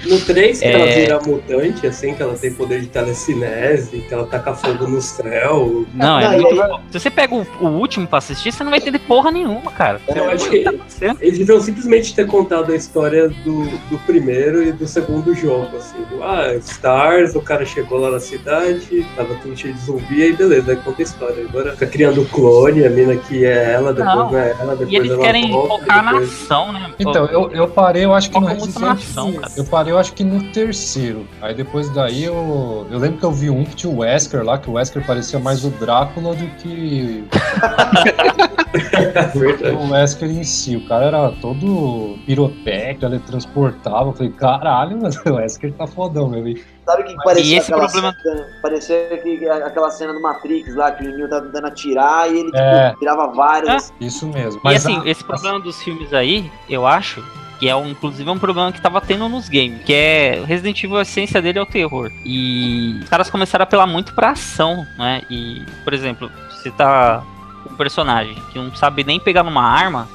[0.08, 0.94] No 3, que ela É.
[1.00, 5.84] vira mutante, assim, que ela tem poder de telecinese, que ela taca fogo no céu.
[5.94, 6.80] Não, é muito.
[6.90, 10.00] Se você pega o, o último pra assistir, você não vai entender porra nenhuma, cara.
[10.06, 10.72] Você Eu acho que tá.
[11.20, 15.98] Eles deviam simplesmente ter contado a história do, do primeiro e do segundo jogo, assim.
[16.22, 20.70] Ah, Stars, o cara chegou lá na cidade, tava tudo cheio de zumbi, aí beleza,
[20.72, 21.44] aí conta a história.
[21.44, 24.38] Agora fica criando clone, a mina que é ela, depois Não.
[24.38, 26.42] é ela, depois E eles ela querem volta, focar na depois...
[26.42, 26.90] ação, né?
[26.98, 28.56] Então, eu, eu parei, eu acho que no na
[28.96, 29.52] cara.
[29.56, 31.26] Eu parei, eu acho que no terceiro.
[31.40, 32.86] Aí depois daí eu.
[32.90, 35.38] Eu lembro que eu vi um que tinha o Wesker lá, que o Wesker parecia
[35.38, 37.24] mais o Drácula do que
[39.74, 40.76] o Wesker em si.
[40.76, 44.10] O cara era todo pirotécnico, teletransportava.
[44.10, 46.46] Eu falei, caralho, mano, o Wesker tá fodão, meu.
[46.46, 48.48] E- Sabe o que parecia esse aquela problema- cena?
[48.60, 52.46] Parecia que, aquela cena do Matrix lá, que o Neo tá tentando atirar e ele
[52.46, 52.94] tipo, É.
[52.98, 53.92] tirava vários.
[54.00, 54.60] Isso mesmo.
[54.64, 57.22] E assim, a- esse problema dos filmes aí, eu acho
[57.60, 60.96] que é um, inclusive um problema que tava tendo nos games, que é Resident Evil,
[60.98, 62.10] a essência dele é o terror.
[62.24, 65.22] E os caras começaram a apelar muito pra ação, né?
[65.30, 67.22] E, por exemplo, você tá
[67.62, 70.08] com um personagem que não sabe nem pegar numa arma,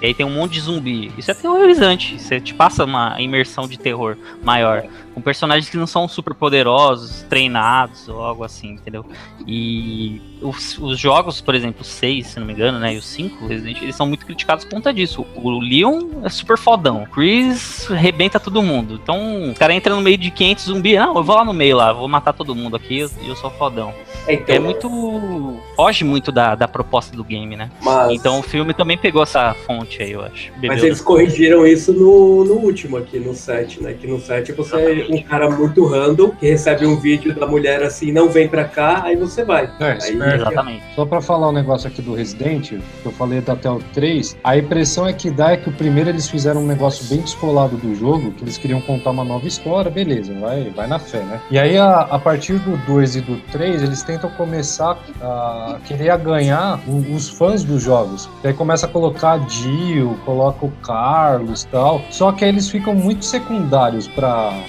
[0.00, 1.12] e aí tem um monte de zumbi.
[1.18, 2.20] Isso é terrorizante.
[2.20, 4.84] Você te passa uma imersão de terror maior.
[5.14, 9.04] Com personagens que não são super poderosos, treinados ou algo assim, entendeu?
[9.46, 12.94] E os, os jogos, por exemplo, o 6, se não me engano, né?
[12.94, 15.26] E os 5, Resident eles são muito criticados por conta disso.
[15.34, 17.02] O Leon é super fodão.
[17.02, 18.98] O Chris arrebenta todo mundo.
[19.02, 20.96] Então, o cara entra no meio de 500 zumbi.
[20.96, 23.36] Não, eu vou lá no meio lá, vou matar todo mundo aqui e eu, eu
[23.36, 23.94] sou fodão.
[24.26, 25.60] É, então, É muito.
[25.76, 27.70] Foge muito da, da proposta do game, né?
[27.82, 30.52] mas, Então o filme também pegou essa fonte aí, eu acho.
[30.52, 33.94] Bebeu mas eles corrigiram isso no, no último aqui, no 7, né?
[33.94, 37.82] Que no 7 você é um cara muito random que recebe um vídeo da mulher
[37.82, 39.68] assim, não vem pra cá, aí você vai.
[39.80, 40.42] É, Aí- esperto.
[40.42, 40.82] Exatamente.
[40.94, 44.56] Só pra falar um negócio aqui do Resident, que eu falei até o 3, a
[44.56, 47.94] impressão é que dá é que o primeiro eles fizeram um negócio bem descolado do
[47.94, 51.40] jogo, que eles queriam contar uma nova história, beleza, vai, vai na fé, né?
[51.50, 56.16] E aí, a, a partir do 2 e do 3, eles tentam começar a querer
[56.18, 58.28] ganhar o- os fãs dos jogos.
[58.44, 62.50] E aí começa a colocar a Jill, coloca o Carlos e tal, só que aí
[62.50, 64.52] eles ficam muito secundários pra...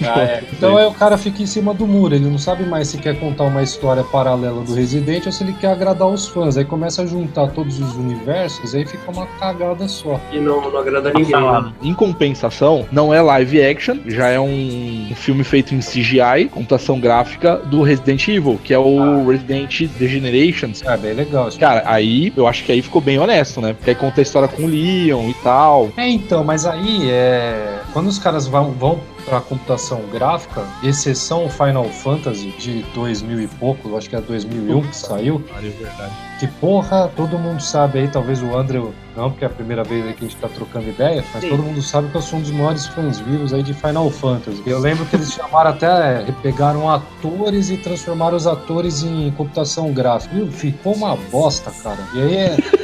[0.52, 3.18] Então aí o cara fica em cima do muro, ele não sabe mais se quer
[3.18, 6.56] contar uma história paralela do Resident ou se ele quer agradar os fãs.
[6.56, 10.20] Aí começa a juntar todos os universos, aí fica uma cagada só.
[10.32, 11.30] E não, não agrada ninguém.
[11.30, 11.72] salada.
[11.82, 17.56] Em compensação, não é live action, já é um filme feito em CGI, computação gráfica
[17.56, 20.82] do Resident Evil, que é o Resident Degenerations.
[20.82, 21.48] É bem legal.
[21.48, 21.58] isso.
[21.58, 23.72] Cara, aí eu acho que aí ficou bem honesto, né?
[23.72, 25.90] Porque aí conta a história com o Leon e tal.
[25.96, 27.80] É, então, mas aí é.
[27.92, 33.88] Quando os caras vão, vão pra computação gráfica, exceção Final Fantasy de 2000 e pouco,
[33.88, 35.42] eu acho que é 2001 que saiu,
[36.38, 38.80] que porra, todo mundo sabe aí, talvez o André
[39.16, 41.50] não, porque é a primeira vez aí que a gente tá trocando ideia, mas Sim.
[41.50, 44.60] todo mundo sabe que eu sou um dos maiores fãs vivos aí de Final Fantasy.
[44.66, 50.34] Eu lembro que eles chamaram até, pegaram atores e transformaram os atores em computação gráfica.
[50.34, 50.50] Viu?
[50.50, 52.00] Ficou uma bosta, cara.
[52.14, 52.83] E aí é.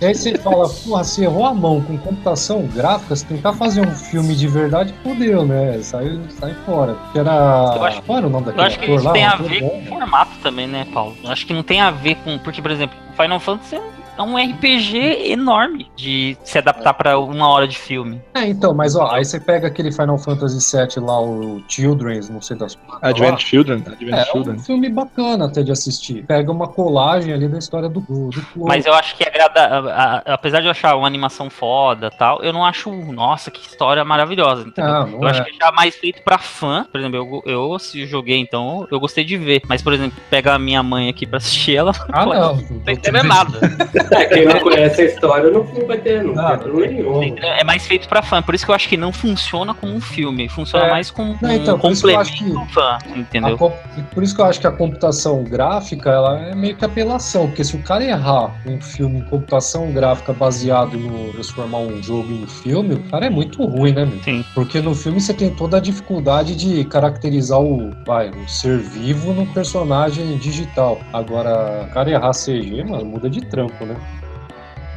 [0.00, 3.80] E aí você fala, porra, você errou a mão com computação gráfica, se tentar fazer
[3.80, 5.78] um filme de verdade, fodeu, né?
[5.82, 6.94] Sai, sai fora.
[6.94, 7.72] Porque era.
[7.76, 9.12] Eu acho- Qual era o nome Eu daquele acho que isso lá?
[9.12, 11.16] tem a ver bom, com o formato também, né, Paulo?
[11.24, 12.36] Eu acho que não tem a ver com.
[12.38, 13.80] Porque, por exemplo, Final Fantasy
[14.16, 18.20] é um RPG enorme de se adaptar pra uma hora de filme.
[18.34, 22.40] É, então, mas ó, aí você pega aquele Final Fantasy VII lá, o Children's, não
[22.40, 23.82] sei das Advent Children.
[23.86, 24.56] Advent É, é Children.
[24.56, 26.24] um filme bacana até de assistir.
[26.26, 28.44] Pega uma colagem ali da história do, do, do.
[28.56, 29.60] Mas eu acho que agrada.
[29.60, 32.90] a- a- apesar de eu achar uma animação foda tal, eu não acho.
[32.90, 34.62] Nossa, que história maravilhosa.
[34.68, 34.92] Entendeu?
[34.92, 35.44] Não, não eu acho é.
[35.44, 36.86] que é já mais feito pra fã.
[36.90, 39.62] Por exemplo, eu, eu se joguei, então eu gostei de ver.
[39.68, 41.92] Mas, por exemplo, pega a minha mãe aqui pra assistir ela.
[42.16, 42.56] Ah, não.
[42.56, 43.58] Não tá entendendo nada.
[44.10, 47.36] É, quem não conhece a história não vai ter, não Ah, problema nenhum.
[47.42, 48.42] É mais feito pra fã.
[48.42, 50.48] Por isso que eu acho que não funciona como um filme.
[50.48, 50.90] Funciona É.
[50.90, 52.98] mais como Não, um então, eu complemento que- fã.
[53.14, 53.56] A Entendeu?
[53.58, 53.72] com-
[54.14, 57.64] Por isso que eu acho que a computação gráfica ela é meio que apelação, porque
[57.64, 62.46] se o cara errar um filme em computação gráfica baseado no transformar um jogo em
[62.46, 64.22] filme, o cara é muito ruim, né, meu?
[64.22, 64.44] Sim.
[64.54, 69.32] Porque no filme você tem toda a dificuldade de caracterizar o, vai, o ser vivo
[69.32, 71.00] num personagem digital.
[71.12, 73.95] Agora, o cara errar CG, mano, muda de trampo, né?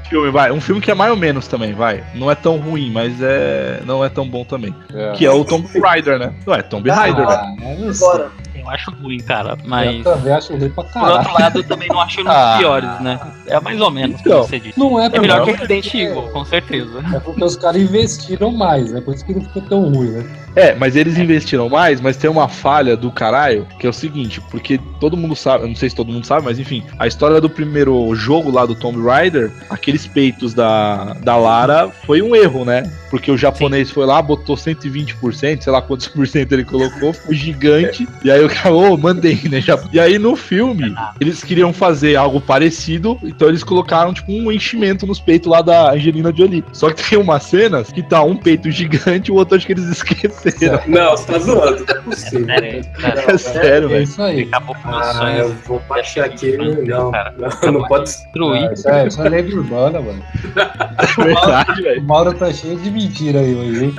[0.09, 0.51] Filme, vai.
[0.51, 2.03] Um filme que é mais ou menos também, vai.
[2.15, 4.73] Não é tão ruim, mas é não é tão bom também.
[4.93, 5.11] É.
[5.11, 6.33] Que é o Tomb Raider, né?
[6.47, 7.35] Ué, Tomb Raider, né?
[7.61, 8.07] Ah, eu não sei.
[8.07, 9.51] Agora, Eu acho ruim, cara.
[9.51, 10.03] Eu Mas.
[10.03, 11.13] também acho ruim pra Por caralho.
[11.17, 12.55] outro lado, eu também não acho um dos Ah.
[12.59, 13.19] piores, né?
[13.47, 14.33] É mais ou menos, Então.
[14.33, 14.77] como você disse.
[14.79, 17.03] Não é, É melhor que porque- Resident Evil, com certeza.
[17.15, 20.25] É porque os caras investiram mais, é por isso que ele ficou tão ruim, né?
[20.59, 24.41] É, mas eles investiram mais, mas tem uma falha do caralho, que é o seguinte,
[24.51, 27.39] porque todo mundo sabe, eu não sei se todo mundo sabe, mas enfim, a história
[27.39, 32.65] do primeiro jogo lá do Tomb Raider, aqueles peitos da, da Lara foi um erro,
[32.65, 32.83] né?
[33.09, 37.33] Porque o japonês foi lá, botou 120%, sei lá quantos por cento ele colocou, ficou
[37.33, 39.63] gigante, e aí o cara, ô, mandei, né?
[39.93, 45.07] E aí no filme, eles queriam fazer algo parecido, então eles colocaram, tipo, um enchimento
[45.07, 46.65] nos peitos lá da Angelina Jolie.
[46.73, 49.87] Só que tem umas cenas que tá um peito gigante, o outro acho que eles
[49.89, 50.48] esqueceram.
[50.87, 52.45] Não, você tá zoando, não é possível.
[52.45, 53.23] Sério, cara.
[53.33, 54.03] É sério, É velho.
[54.03, 54.41] isso aí.
[54.43, 55.39] Acabou com meus Ah, sonhos.
[55.39, 56.57] eu vou baixar aqui.
[56.57, 57.33] Não, Cara.
[57.63, 58.69] não, não pode Destruir.
[58.69, 60.23] Ah, isso, é, isso é lenda urbana, mano.
[61.19, 62.03] É verdade, O velho.
[62.03, 63.95] Mauro tá cheio de mentira aí hoje, hein?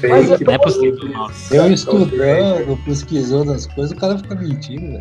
[0.00, 0.44] ser fake.
[0.44, 0.98] Não é possível.
[1.50, 5.00] Eu estudando, pesquisando as coisas, o cara fica mentindo, velho.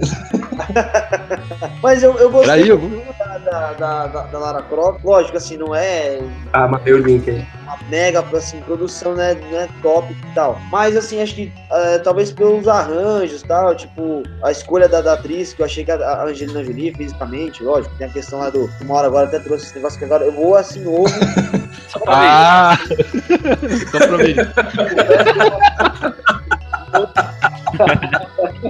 [1.82, 3.04] Mas eu, eu gostei Peraí, eu
[3.45, 5.04] da, da, da, da- Lara Croft.
[5.04, 6.19] Lógico, assim, não é
[6.54, 7.45] Ah, mandei o link aí.
[7.63, 10.60] uma mega assim, produção, né, não é top e tal.
[10.72, 15.54] Mas assim, acho que eh, talvez pelos arranjos tal, tipo, a escolha da, da atriz,
[15.54, 18.70] que eu achei que a, a Angelina Jolie, fisicamente, lógico, tem a questão lá do.
[18.82, 21.10] Uma hora agora até trouxe esse negócio que agora eu vou assim novo.
[21.90, 22.28] Só pra ver.
[22.30, 22.78] Ah!
[23.92, 24.54] Só pra ver.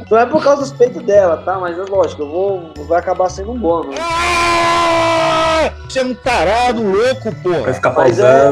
[0.10, 1.58] Não é por causa dos peitos dela, tá?
[1.60, 2.74] Mas é lógico, eu vou.
[2.88, 3.96] Vai acabar sendo um bônus.
[5.88, 7.74] Você é um tarado louco, Vai porra.
[7.74, 8.52] ficar Mas é.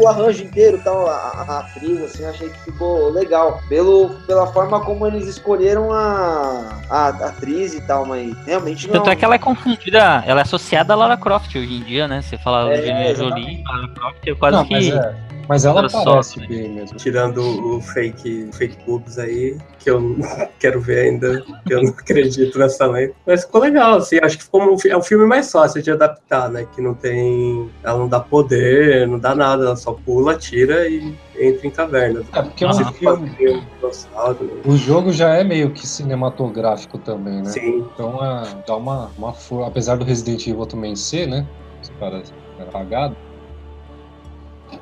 [0.00, 3.60] O arranjo inteiro, tal, a, a- a atriz, assim, achei que ficou legal.
[3.68, 8.94] Pelo, pela forma como eles escolheram a, a, a atriz e tal, mas realmente não.
[8.94, 12.06] Tanto é que ela é confundida, ela é associada a Lara Croft hoje em dia,
[12.06, 12.22] né?
[12.22, 13.14] Você fala É, Angelina.
[13.14, 14.72] Jolie, Lara Croft, é quase Não, que.
[14.72, 15.14] mas, é,
[15.48, 16.46] mas ela parece né?
[16.46, 16.96] bem mesmo.
[16.98, 20.18] Tirando o fake, fake boobs aí, que eu não
[20.60, 23.14] quero ver ainda, que eu não acredito nessa lenda.
[23.26, 26.50] Mas ficou legal, assim, acho que ficou um, é um filme mais fácil de adaptar,
[26.50, 26.66] né?
[26.74, 27.70] Que não tem.
[27.82, 32.22] Ela não dá poder, não dá nada, ela só pula, tira e entra em caverna.
[32.32, 33.30] É, porque é um filme.
[33.40, 37.50] Um dinossauro, O jogo já é meio que cinematográfico também, né?
[37.50, 37.86] Sim.
[37.94, 39.34] Então é, dá uma, uma.
[39.66, 41.46] Apesar do Resident Evil também ser, né?
[41.82, 43.16] Os caras eram apagado.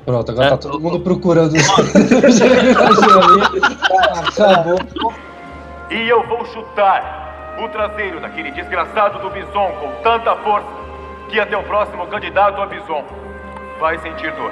[0.05, 1.53] Pronto, agora É, tá todo mundo procurando.
[4.27, 4.79] Acabou.
[5.89, 10.67] E eu vou chutar o traseiro daquele desgraçado do Bison com tanta força
[11.29, 13.03] que até o próximo candidato a Bison
[13.79, 14.51] vai sentir dor.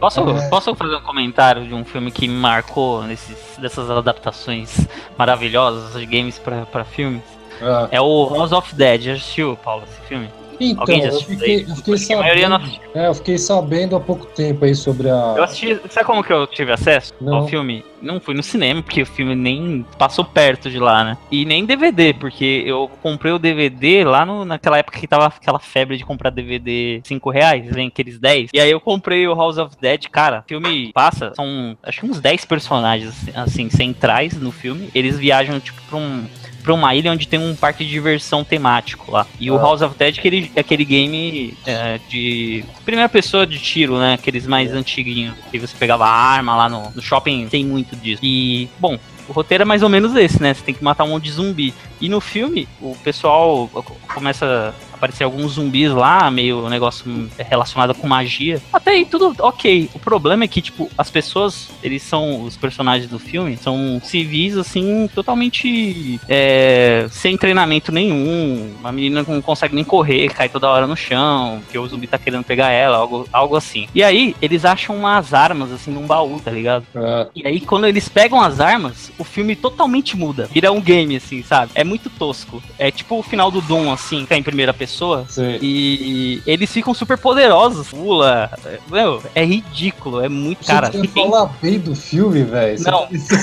[0.00, 0.48] Posso, É.
[0.48, 6.06] posso fazer um comentário de um filme que me marcou nesses, dessas adaptações maravilhosas de
[6.06, 7.22] games pra, pra filmes?
[7.60, 9.02] Ah, É o House of Dead.
[9.02, 10.30] Já assistiu, Paulo, esse filme?
[10.70, 12.80] Então, Alguém já eu assistiu fiquei, eu fiquei que a maioria não sabendo.
[12.94, 15.34] É, eu fiquei sabendo há pouco tempo aí sobre a.
[15.36, 15.80] Eu assisti.
[15.88, 17.36] Sabe como que eu tive acesso Não.
[17.36, 17.84] ao filme?
[18.00, 21.16] Não fui no cinema, porque o filme nem passou perto de lá, né?
[21.30, 25.60] E nem DVD, porque eu comprei o DVD lá no, naquela época que tava aquela
[25.60, 28.50] febre de comprar DVD 5 reais, vem aqueles 10.
[28.52, 30.40] E aí eu comprei o House of Dead, cara.
[30.44, 34.90] O filme passa, são acho que uns 10 personagens, assim, centrais no filme.
[34.94, 36.24] Eles viajam, tipo, pra um
[36.62, 39.26] pra uma ilha onde tem um parque de diversão temático lá.
[39.40, 39.62] E o Ah.
[39.62, 44.14] House of Dead é aquele, é aquele game é, de primeira pessoa de tiro, né?
[44.14, 48.20] Aqueles mais antiguinhos, que você pegava a arma lá no, no shopping, tem muito disso.
[48.24, 48.98] E, bom,
[49.28, 50.54] o roteiro é mais ou menos esse, né?
[50.54, 51.74] Você tem que matar um monte de zumbi.
[52.00, 53.68] E no filme, o pessoal
[54.14, 58.62] começa aparecer alguns zumbis lá, meio negócio relacionado com magia.
[58.72, 59.90] Até aí tudo ok.
[59.92, 64.56] O problema é que, tipo, as pessoas, eles são, os personagens do filme, são civis,
[64.56, 68.74] assim, totalmente é, sem treinamento nenhum.
[68.84, 72.16] A menina não consegue nem correr, cai toda hora no chão, porque o zumbi tá
[72.16, 73.88] querendo pegar ela, algo, algo assim.
[73.92, 76.86] E aí, eles acham umas armas, assim, num baú, tá ligado?
[76.94, 80.48] Ah, E aí, quando eles pegam as armas, o filme totalmente muda.
[80.52, 81.72] Vira um game, assim, sabe?
[81.74, 82.62] É muito tosco.
[82.78, 84.91] É tipo o final do Doom, assim, que é em primeira pessoa.
[85.28, 85.58] Sei.
[85.62, 87.88] E eles ficam super poderosos.
[87.88, 88.50] Pula.
[88.64, 90.20] É, Meu, é ridículo.
[90.20, 90.66] É muito.
[90.66, 92.78] Cara, Você quem- falar bem do filme, velho.
[92.78, 93.08] Você- Não.
[93.08, 93.34] Você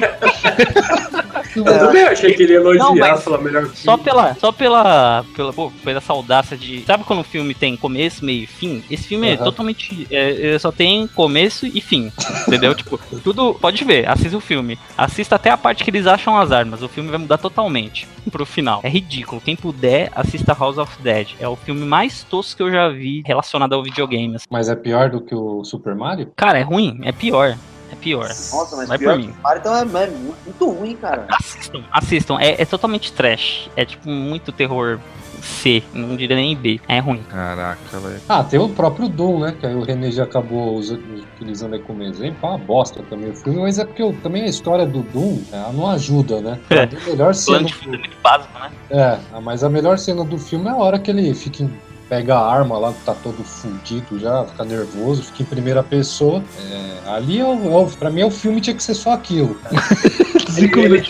[1.56, 3.76] eu achei que ele ia elogiar, Não, mas falar melhor filme.
[3.76, 6.82] Só pela, só pela, pela, pô, pela essa audácia de.
[6.84, 8.82] Sabe quando o filme tem começo, meio e fim?
[8.90, 9.44] Esse filme é Aham.
[9.44, 10.06] totalmente.
[10.10, 12.12] É, é, só tem começo e fim.
[12.46, 12.74] Entendeu?
[12.76, 13.54] tipo, tudo.
[13.54, 14.78] Pode ver, assista o filme.
[14.96, 16.82] Assista até a parte que eles acham as armas.
[16.82, 18.80] O filme vai mudar totalmente pro final.
[18.82, 19.40] É ridículo.
[19.40, 21.28] Quem puder, assista House of Dead.
[21.40, 24.36] É o filme mais tosco que eu já vi relacionado ao videogame.
[24.36, 24.46] assim.
[24.50, 26.32] Mas é pior do que o Super Mario?
[26.36, 27.56] Cara, é ruim, é pior.
[27.92, 28.28] É pior.
[28.28, 29.34] Nossa, mas Vai pior por que mim.
[29.38, 31.26] o Mario, então é, é muito ruim, cara.
[31.30, 32.38] Assistam, assistam.
[32.38, 33.68] É, é totalmente trash.
[33.76, 35.00] É tipo muito terror
[35.42, 36.80] C, não diria nem B.
[36.88, 37.22] É ruim.
[37.28, 38.20] Caraca, velho.
[38.28, 39.54] Ah, tem o próprio Doom, né?
[39.58, 40.98] Que aí o René já acabou usa-
[41.34, 42.36] utilizando aí como exemplo.
[42.42, 45.38] É uma bosta também o filme, mas é porque o- também a história do Doom
[45.52, 46.58] ela não ajuda, né?
[46.70, 46.82] É.
[46.84, 47.58] A melhor cena.
[47.58, 48.70] Plano de fundo é muito básico, né?
[48.90, 51.72] É, mas a melhor cena do filme é a hora que ele fica em-
[52.08, 56.42] pega a arma lá, tá todo fudido já, fica nervoso, fica em primeira pessoa.
[56.70, 59.12] É, ali, é o, é o- pra mim, é o filme tinha que ser só
[59.12, 59.56] aquilo.
[60.58, 61.02] Ele-.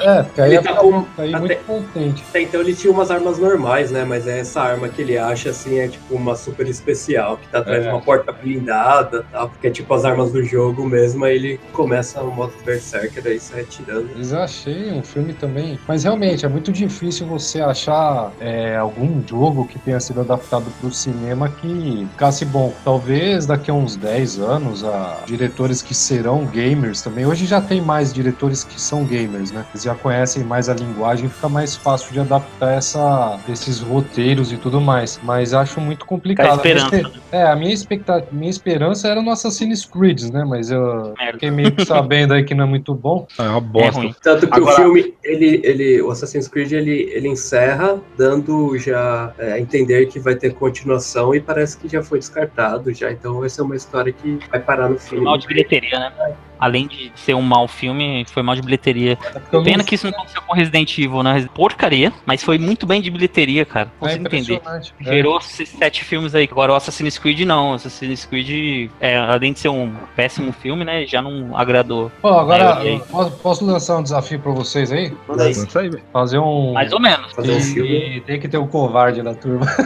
[0.00, 2.24] É, aí Ele tá ficar com- aí até- muito contente.
[2.28, 4.04] Até então ele tinha umas armas normais, né?
[4.04, 7.58] Mas é essa arma que ele acha, assim, é tipo uma super especial, que tá
[7.58, 7.92] atrás de É.
[7.92, 12.20] uma porta blindada tal, porque é tipo as armas do jogo mesmo, aí ele começa
[12.22, 14.08] o modo Berserker aí sai atirando.
[14.16, 15.78] Eu achei um filme também.
[15.86, 20.88] Mas realmente é muito difícil você achar é, algum jogo que tenha sido adaptado para
[20.88, 22.72] o cinema que ficasse bom.
[22.84, 27.26] Talvez daqui a uns 10 anos, a diretores que serão gamers também.
[27.26, 29.64] Hoje já tem mais diretores que são gamers, né?
[29.72, 34.56] Eles já conhecem mais a linguagem, fica mais fácil de adaptar essa, esses roteiros e
[34.56, 35.18] tudo mais.
[35.22, 36.56] Mas acho muito complicado.
[36.56, 40.44] Esperança, A minha espe- É, a minha, expectativa, minha esperança era no Assassin's Creed, né?
[40.44, 41.32] Mas eu Merda.
[41.32, 43.26] fiquei meio que sabendo aí que não é muito bom.
[43.38, 44.00] É uma É bosta.
[44.00, 44.14] ruim.
[44.22, 49.32] Tanto que Agora- o filme, ele, ele, o Assassin's Creed, ele, ele encerra dando já
[49.38, 53.10] é, a entender que vai ter continuação e parece que já foi descartado já.
[53.10, 55.24] Então vai ser uma história que vai parar no filme.
[55.24, 56.12] mal de bilheteria, né?
[56.58, 59.18] Além de ser um mau filme, foi mal de bilheteria.
[59.52, 61.46] Eu Pena que isso não aconteceu com Resident Evil, né?
[61.54, 63.88] Porcaria, mas foi muito bem de bilheteria, cara.
[64.00, 64.60] É Consigo entender.
[64.66, 64.80] É.
[65.04, 66.48] Gerou esses sete filmes aí.
[66.50, 67.72] Agora o Assassin's Creed não.
[67.72, 71.06] O Assassin's Creed, é, além de ser um péssimo filme, né?
[71.06, 72.10] Já não agradou.
[72.22, 73.00] Ó, agora, aí.
[73.10, 75.12] posso, posso lançar um desafio pra vocês aí?
[75.28, 75.54] Manda aí.
[76.12, 76.72] Fazer um.
[76.72, 77.32] Mais ou menos.
[77.32, 78.16] Fazer um E- filme.
[78.16, 79.66] e tem que ter o covarde na turma.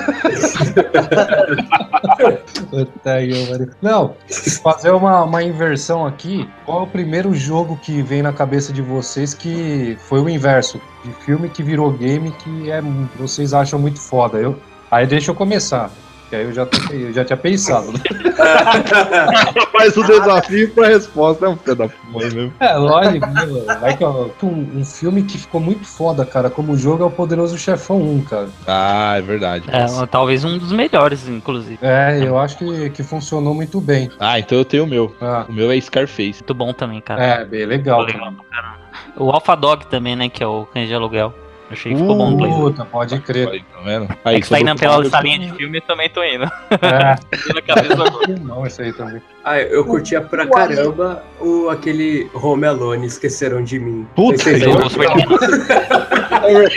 [3.81, 4.15] Não,
[4.63, 6.49] fazer uma, uma inversão aqui.
[6.65, 10.81] Qual é o primeiro jogo que vem na cabeça de vocês que foi o inverso?
[11.05, 12.81] De filme que virou game que é,
[13.19, 14.39] vocês acham muito foda.
[14.39, 14.59] Eu,
[14.91, 15.91] aí deixa eu começar.
[16.31, 17.91] Que aí eu já, eu já tinha pensado.
[17.93, 17.99] né?
[19.73, 21.45] Faz o desafio pra resposta.
[21.45, 22.53] É um filho da mãe mesmo.
[22.61, 23.65] É, lógico, né, mano?
[23.81, 27.11] Vai que, ó, um, um filme que ficou muito foda, cara, como jogo é o
[27.11, 28.49] Poderoso Chefão 1, cara.
[28.67, 29.65] Ah, é verdade.
[29.69, 31.79] É, talvez um dos melhores, inclusive.
[31.83, 34.09] É, eu acho que, que funcionou muito bem.
[34.21, 35.13] Ah, então eu tenho o meu.
[35.21, 36.35] Ah, O meu é Scarface.
[36.41, 37.23] Muito bom também, cara.
[37.25, 38.03] é, bem legal.
[38.03, 38.33] Legal.
[39.17, 40.29] O Alpha Dog também, né?
[40.29, 41.35] Que é o cães de aluguel.
[41.71, 42.51] Achei que ficou bom Play.
[42.53, 43.49] Puta, pode crer.
[43.49, 44.05] Aí, tá vendo?
[44.25, 46.45] É que tá sou indo pela salinha de filme eu também tô indo.
[46.45, 47.17] É,
[48.43, 49.23] não, esse aí também.
[49.45, 54.07] Ah, eu curtia pra caramba o, aquele Home Alone, Esqueceram de Mim.
[54.17, 54.73] Puta, Vocês eu-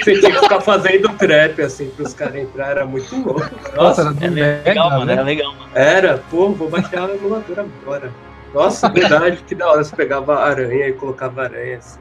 [0.03, 3.41] Você tinha que ficar fazendo trap, assim, pros caras entrar, era muito louco.
[3.75, 5.05] Nossa, Nossa, era É Mega, legal, mano.
[5.05, 5.15] né?
[5.15, 5.69] É legal, mano.
[5.73, 8.11] era, pô, vou baixar a emuladora agora.
[8.53, 9.83] Nossa, verdade, que da hora.
[9.83, 11.99] Você pegava aranha e colocava aranha, assim.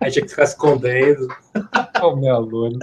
[0.00, 1.28] Aí tinha que ficar escondendo.
[2.02, 2.78] Oh, meu aluno.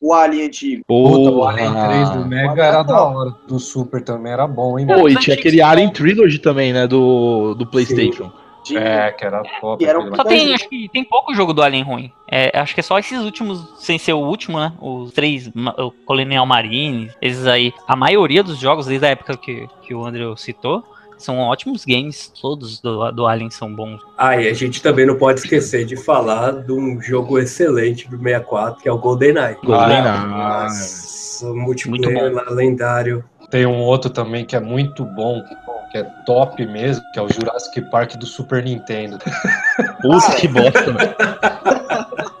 [0.00, 0.82] O Alien antigo.
[0.86, 1.44] Puta, o.
[1.44, 3.34] Alien 3 do Mega era da hora.
[3.46, 4.86] Do Super também era bom, hein?
[4.86, 6.86] Pô, e tinha aquele Alien Trilogy também, né?
[6.86, 8.30] Do, do PlayStation.
[8.64, 9.84] Tinha- É, que era top.
[9.84, 12.12] Era um Só tem, acho que tem pouco jogo do Alien ruim.
[12.30, 14.72] É, acho que é só esses últimos, sem ser o último, né?
[14.80, 17.72] Os três, o Colonial Marine, esses aí.
[17.88, 20.84] A maioria dos jogos, desde a época que, que o André citou,
[21.22, 22.32] são ótimos games.
[22.40, 24.00] Todos do, do Alien são bons.
[24.16, 28.16] Ah, e a gente também não pode esquecer de falar de um jogo excelente do
[28.16, 29.56] 64, que é o GoldenEye.
[29.64, 30.02] GoldenEye.
[30.02, 33.24] Nossa, o multiplayer Muito lá, lendário.
[33.50, 35.42] Tem um outro também que é muito bom,
[35.90, 39.18] que é top mesmo, que é o Jurassic Park do Super Nintendo.
[40.00, 41.14] Puta que bosta, velho.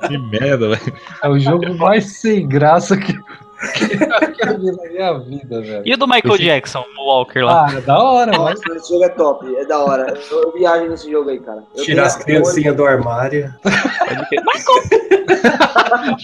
[0.08, 0.94] Que merda, velho.
[1.22, 3.16] É o jogo mais sem graça que,
[4.76, 5.82] na minha vida, velho.
[5.84, 7.66] E o do Michael Esse- Jackson, o Walker lá?
[7.70, 8.44] Ah, é da hora, mano.
[8.50, 10.14] Nossa, esse jogo é top, é da hora.
[10.30, 11.62] Eu, eu viajo nesse jogo aí, cara.
[11.74, 13.54] Eu Tirar as criancinhas do armário.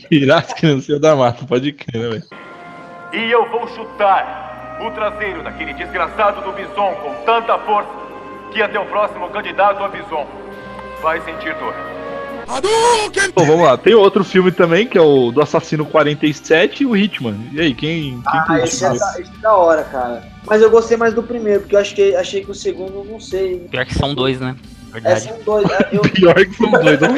[0.08, 2.24] Tirar as criancinhas da mata, pode crer, né, velho?
[3.12, 7.88] E eu vou chutar o traseiro daquele desgraçado do Bison com tanta força
[8.52, 10.26] que até o próximo candidato a Bison
[11.02, 11.74] vai sentir dor.
[13.34, 13.76] Bom, vamos lá.
[13.76, 17.36] Tem outro filme também, que é o do Assassino 47 e o Hitman.
[17.52, 20.22] E aí, quem, quem Ah, esse é, da, esse é da hora, cara.
[20.46, 23.58] Mas eu gostei mais do primeiro, porque eu achei, achei que o segundo, não sei.
[23.70, 24.56] Pior que são dois, né?
[24.88, 25.20] É, Verdade.
[25.24, 25.70] são dois.
[25.70, 27.16] é, Eu, Pior que são dois, ok?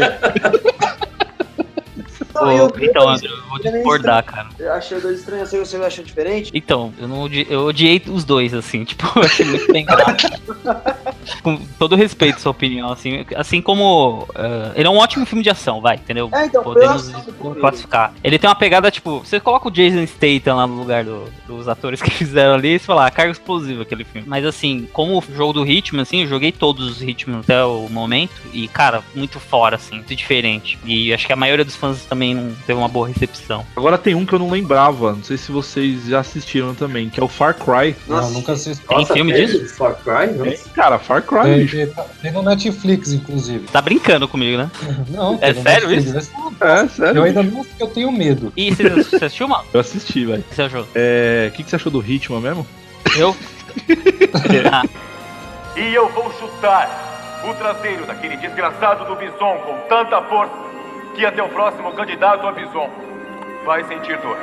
[2.34, 4.48] não, eu, Pô, então, André, eu vou discordar, cara.
[4.58, 5.48] eu achei os dois estranhos.
[5.48, 6.50] Você, você achou diferente?
[6.52, 9.86] Então, eu não eu odiei os dois, assim, tipo, eu achei muito bem.
[11.42, 14.26] Com todo respeito sua opinião, assim, assim como.
[14.34, 16.28] eh, ele é um ótimo filme de ação, vai, entendeu?
[16.32, 17.60] É, então, Podemos do primeiro.
[17.60, 18.12] classificar.
[18.22, 21.68] Ele tem uma pegada, tipo, você coloca o Jason Statham lá no lugar do- dos
[21.68, 24.26] atores que fizeram ali e você fala, ah, carga explosiva aquele filme.
[24.28, 27.88] Mas assim, como o jogo do Hitman, assim, eu joguei todos os Hitman até o
[27.90, 30.78] momento e, cara, muito fora, assim, muito diferente.
[30.84, 33.64] E acho que a maioria dos fãs também não teve uma boa recepção.
[33.76, 37.20] Agora tem um que eu não lembrava, não sei se vocês já assistiram também, que
[37.20, 37.94] é o Far Cry.
[38.06, 38.84] Não, nunca assisti.
[38.86, 39.74] Tem filme teve disso?
[39.76, 40.10] Far Cry?
[40.30, 40.68] É, Nossa.
[40.70, 43.66] cara, Far Cry, Tem, tem- tem no Netflix, inclusive.
[43.68, 44.70] Tá brincando comigo, né?
[45.08, 46.30] Não, É sério Netflix.
[46.60, 47.18] É, sério.
[47.18, 48.52] Eu ainda não eu tenho medo.
[48.56, 49.64] E você, você assistiu, mano?
[49.72, 50.40] Eu assisti, velho.
[50.40, 50.86] O que você achou?
[50.94, 52.66] É, O que, que você achou do ritmo mesmo?
[53.16, 53.34] Eu?
[55.76, 60.52] E eu vou chutar o traseiro daquele desgraçado do Bison com tanta força
[61.14, 62.90] que até o próximo candidato a Bison
[63.64, 64.36] vai sentir dor.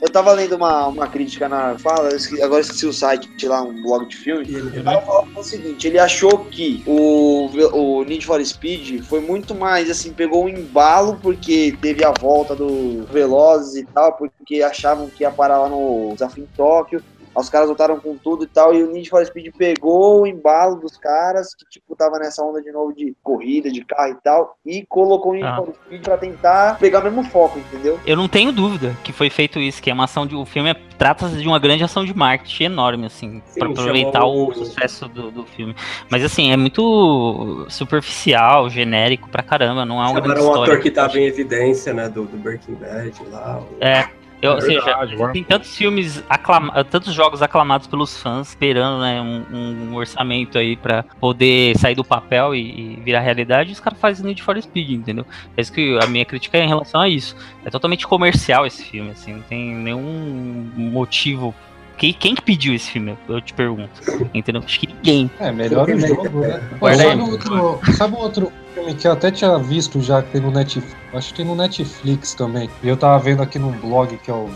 [0.00, 2.10] Eu tava lendo uma, uma crítica na fala,
[2.42, 4.42] agora esqueci o site lá, um blog de filme.
[4.42, 9.90] Ele falando o seguinte, ele achou que o, o Need for Speed foi muito mais,
[9.90, 15.24] assim, pegou um embalo porque teve a volta do Velozes e tal, porque achavam que
[15.24, 17.02] ia parar lá no Desafio em Tóquio.
[17.34, 20.76] Os caras voltaram com tudo e tal, e o Need for Speed pegou o embalo
[20.76, 24.56] dos caras, que tipo, tava nessa onda de novo de corrida, de carro e tal,
[24.66, 25.56] e colocou o Need Ah.
[25.56, 27.98] for Speed pra tentar pegar o mesmo foco, entendeu?
[28.06, 30.34] Eu não tenho dúvida que foi feito isso, que é uma ação de.
[30.36, 34.24] O filme é- trata-se de uma grande ação de marketing enorme, assim, Sim, pra aproveitar
[34.24, 35.74] o o- sucesso do, do filme.
[36.10, 40.80] Mas assim, é muito superficial, genérico pra caramba, não é uma grande Chamaram um ator
[40.80, 43.58] que tava em evidência, né, do, do Breaking Bad lá.
[43.60, 44.08] o- É.
[44.42, 49.20] Eu, ou seja, agora- tem tantos filmes, aclama- tantos jogos aclamados pelos fãs, esperando né,
[49.20, 49.44] um,
[49.90, 54.00] um orçamento aí pra poder sair do papel e, e virar realidade, e os caras
[54.00, 55.24] fazem Need for Speed, entendeu?
[55.56, 57.36] É isso que a minha crítica é em relação a isso.
[57.64, 61.54] É totalmente comercial esse filme, assim, não tem nenhum motivo.
[61.96, 63.16] Quem, quem que pediu esse filme?
[63.28, 64.00] Eu te pergunto.
[64.34, 64.60] Entendeu?
[64.64, 65.30] Acho que ninguém.
[65.38, 66.60] É, melhor o jogo, né?
[66.80, 68.52] Pô, sabe, outro, sabe um outro
[68.82, 70.96] filme que eu até tinha visto já que tem no Netflix?
[71.14, 72.68] Acho que tem no Netflix também.
[72.82, 74.50] E eu tava vendo aqui num blog que é o.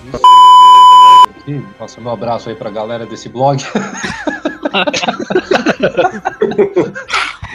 [1.30, 1.64] Aqui,
[2.00, 3.62] meu abraço aí pra galera desse blog.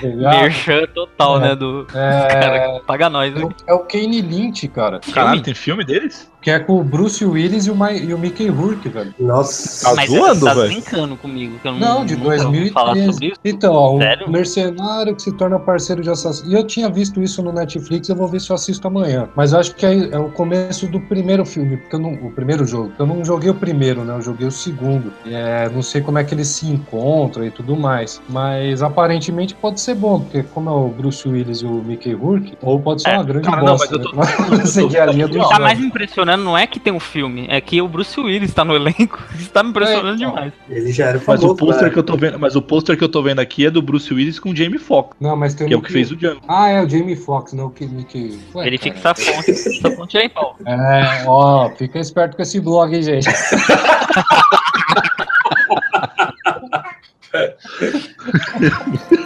[0.04, 1.40] Merchan total, É.
[1.50, 1.56] né?
[1.56, 3.48] Do É, cara, paga nós, né?
[3.68, 5.00] é o Kane Lynch, cara.
[5.14, 6.30] Caralho, tem filme deles?
[6.42, 9.14] Que é com o Bruce Willis e o, Ma- e o Mickey Rourke, velho.
[9.20, 9.90] Nossa.
[9.90, 10.68] Tá Mas zoando, você tá velho?
[10.70, 13.14] brincando comigo, que eu Não, de ouvi falar 2013.
[13.14, 13.40] sobre isso.
[13.46, 14.28] Então, ó, um Sério?
[14.32, 16.52] mercenário que se torna parceiro de assassino.
[16.52, 19.30] E eu tinha visto isso no Netflix, eu vou ver se eu assisto amanhã.
[19.36, 22.32] Mas eu acho que é, é o começo do primeiro filme, porque eu não, o
[22.32, 22.92] primeiro jogo.
[22.98, 24.16] Eu não joguei o primeiro, né?
[24.16, 25.14] Eu joguei o segundo.
[25.24, 28.20] E, é, não sei como é que eles se encontram e tudo mais.
[28.28, 32.58] Mas aparentemente pode ser bom, porque como é o Bruce Willis e o Mickey Rourke,
[32.62, 33.88] ou pode ser É, uma grande cara, não, bosta.
[33.98, 34.24] mas eu tô- né?
[34.58, 37.00] Pra seguir a linha do O que tá mais impressionando não é que tem um
[37.00, 39.20] filme, é que o Bruce Willis tá no elenco.
[39.38, 40.30] Isso tá me impressionando É, então.
[40.34, 40.54] demais.
[40.70, 41.48] Ele já era Mas famoso.
[41.50, 41.90] o pôster né?
[41.90, 44.14] que eu tô vendo, mas o pôster que eu tô vendo aqui é do Bruce
[44.14, 46.42] Willis com o Jamie Foxx, Não, mas tem que é o que fez o Django.
[46.48, 48.40] Ah, é o Jamie Foxx, não o que- Mickey.
[48.56, 49.16] Ué, Verifica cara.
[49.20, 50.56] essa fonte, essa fonte aí, Paulo.
[50.66, 53.28] É, ó, fica esperto com esse blog, hein, gente.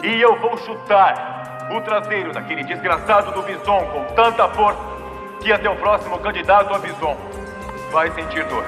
[0.04, 4.80] E eu vou chutar o traseiro daquele desgraçado do Bison com tanta força
[5.42, 7.18] que até o próximo candidato a Bison
[7.92, 8.66] vai sentir dor.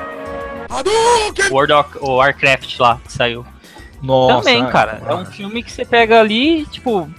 [1.51, 3.45] World of o Warcraft lá, que saiu.
[4.01, 4.43] Nossa.
[4.43, 5.01] Também, cara.
[5.07, 7.09] É um filme que você pega ali, tipo.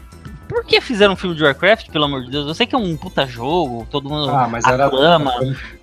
[0.48, 2.46] Por que fizeram um filme de Warcraft, pelo amor de Deus?
[2.48, 4.86] Eu sei que é um puta jogo, todo mundo Ah, mas era.
[4.86, 5.32] aclama.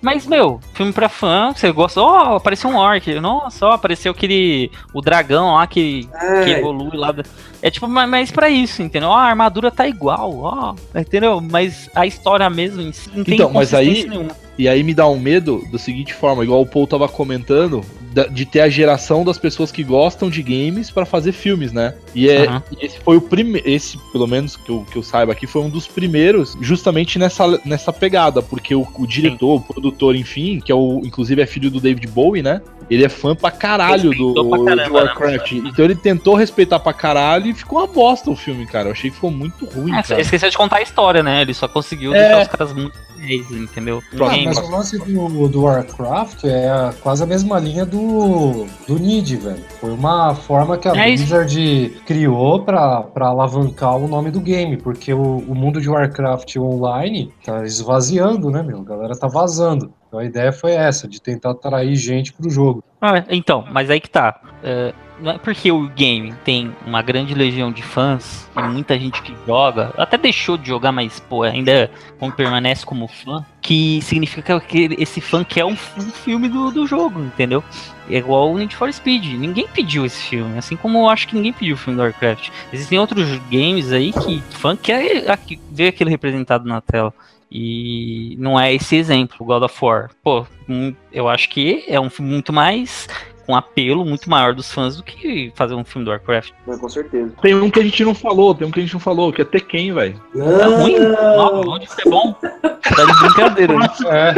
[0.02, 2.00] Mas, meu, filme pra fã, você gosta.
[2.00, 3.06] Ó, apareceu um orc.
[3.20, 4.70] Nossa, ó, apareceu aquele.
[4.92, 6.08] O dragão lá que,
[6.44, 7.14] que É, evolui lá.
[7.62, 9.08] É tipo, mas, mas pra isso, entendeu?
[9.10, 10.74] Ó, a armadura tá igual, ó.
[10.94, 11.40] Entendeu?
[11.40, 14.32] Mas a história mesmo em si não tem Então, mas aí- nenhuma.
[14.58, 17.82] E aí me dá um medo da seguinte forma, igual o Paul tava comentando,
[18.24, 21.94] de ter a geração das pessoas que gostam de games pra fazer filmes, né?
[22.14, 25.32] E é, e esse foi o primeiro, esse, pelo menos que eu, que eu saiba
[25.32, 30.16] aqui, foi um dos primeiros, justamente nessa, nessa pegada, porque o, o diretor, o produtor,
[30.16, 32.62] enfim, que é o, inclusive é filho do David Bowie, né?
[32.88, 35.00] Ele é fã pra caralho do, pra caramba, de né?
[35.00, 35.52] Warcraft.
[35.52, 38.88] Então ele tentou respeitar pra caralho e ficou uma bosta o filme, cara.
[38.88, 40.20] Eu achei que ficou muito ruim, É, cara.
[40.20, 41.42] esqueceu de contar a história, né?
[41.42, 42.18] Ele só conseguiu É.
[42.20, 44.02] deixar os caras muito fiéis, entendeu?
[44.14, 49.36] Ah, mas o lance do, do Warcraft é quase a mesma linha do, do Need,
[49.36, 49.64] velho.
[49.80, 51.24] Foi uma forma que a É isso.
[51.24, 56.56] Blizzard criou pra, pra alavancar o nome do game, porque o, o mundo de Warcraft
[56.58, 58.80] online tá esvaziando, né, meu?
[58.80, 59.90] A galera tá vazando.
[60.06, 62.82] Então a ideia foi essa, de tentar atrair gente pro jogo.
[63.00, 64.40] Ah, então, mas aí que tá.
[64.62, 69.22] É, não é porque o game tem uma grande legião de fãs e muita gente
[69.22, 74.60] que joga, até deixou de jogar, mas pô, ainda como permanece como fã, que significa
[74.60, 77.62] que esse fã quer um, um filme do, do jogo, entendeu?
[78.08, 79.24] É igual o Need for Speed.
[79.38, 82.50] Ninguém pediu esse filme, assim como eu acho que ninguém pediu o filme do Warcraft.
[82.72, 85.24] Existem outros games aí que fã quer
[85.70, 87.12] ver aquilo representado na tela.
[87.50, 90.10] E não é esse exemplo, o God of War.
[90.22, 93.08] Pô, hum, eu acho que é um filme muito mais
[93.46, 96.52] com apelo muito maior dos fãs do que fazer um filme do Warcraft.
[96.66, 97.32] Mas com certeza.
[97.40, 99.40] Tem um que a gente não falou, tem um que a gente não falou, que
[99.40, 100.20] é Tekken, velho.
[100.34, 100.98] É ruim?
[100.98, 102.32] Não, onde isso é bom?
[102.32, 103.78] Tá de brincadeira.
[103.78, 103.86] né?
[104.10, 104.34] É.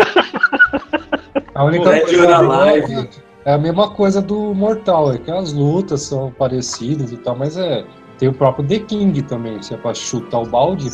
[1.55, 3.09] A única Pô, é coisa boa live.
[3.45, 7.57] é a mesma coisa do Mortal, é que as lutas são parecidas e tal, mas
[7.57, 7.85] é
[8.19, 10.91] Tem o próprio The King também, se é pra chutar o balde.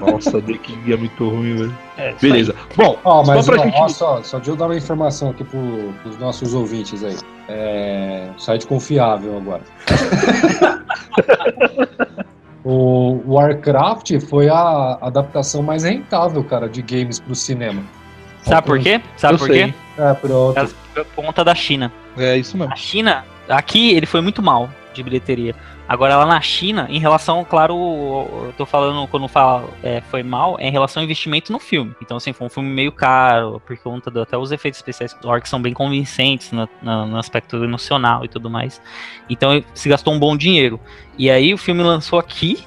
[0.00, 1.78] Nossa, The King é muito ruim, velho.
[1.98, 2.54] É, Beleza.
[2.74, 3.76] Bom, Ó, mas só pra ó, gente.
[3.76, 7.16] ó, só, só deixa eu dar uma informação aqui pro, pros nossos ouvintes aí.
[7.48, 9.60] É, site confiável agora.
[12.64, 17.82] o Warcraft foi a adaptação mais rentável, cara, de games pro cinema.
[18.42, 19.00] Sabe por quê?
[19.16, 19.64] Sabe Eu por sei.
[19.66, 19.74] quê?
[19.98, 20.74] É, pronto.
[20.94, 21.92] Por conta da China.
[22.16, 22.72] É isso mesmo.
[22.72, 25.54] A China, aqui ele foi muito mal de bilheteria.
[25.88, 30.56] Agora lá na China, em relação, claro, eu tô falando quando fala é, foi mal,
[30.58, 31.94] é em relação ao investimento no filme.
[32.00, 35.28] Então, assim, foi um filme meio caro, por conta do, até os efeitos especiais do
[35.28, 38.80] Orc são bem convincentes na- na- no aspecto emocional e tudo mais.
[39.28, 40.80] Então se gastou um bom dinheiro.
[41.18, 42.64] E aí o filme lançou aqui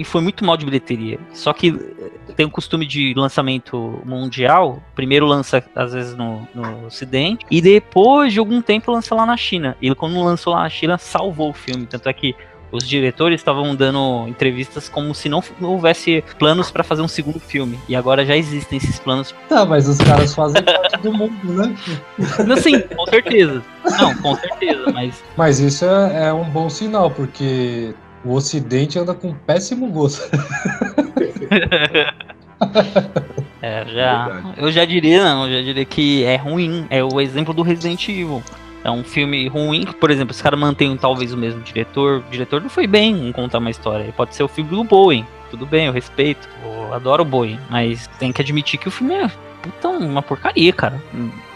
[0.00, 1.20] e foi muito mal de bilheteria.
[1.30, 6.86] Só que eh, tem o costume de lançamento mundial, primeiro lança às vezes no, no
[6.86, 9.76] ocidente, e depois de algum tempo lança lá na China.
[9.80, 11.84] E quando lançou lá na China, salvou o filme.
[11.84, 12.34] Tanto é que
[12.72, 17.38] os diretores estavam dando entrevistas como se não, não houvesse planos para fazer um segundo
[17.38, 17.78] filme.
[17.86, 19.34] E agora já existem esses planos.
[19.50, 21.76] Tá, mas os caras fazem parte do mundo, né?
[22.46, 23.62] Não, sim, com certeza.
[23.98, 27.92] Não, com certeza, mas Mas isso é, é um bom sinal, porque
[28.24, 30.22] o Ocidente anda com péssimo gosto.
[33.62, 34.54] É, já, Verdade.
[34.56, 36.86] eu já diria, não, eu já diria que é ruim.
[36.88, 38.42] É o exemplo do Resident Evil.
[38.82, 42.22] É um filme ruim, que, por exemplo, os caras mantêm talvez o mesmo diretor.
[42.26, 44.10] O diretor não foi bem em contar uma história.
[44.16, 45.26] Pode ser o filme do Boeing.
[45.50, 46.48] Tudo bem, eu respeito.
[46.64, 47.58] Eu adoro o Boeing.
[47.68, 49.30] Mas tem que admitir que o filme é
[49.62, 51.02] puta, uma porcaria, cara.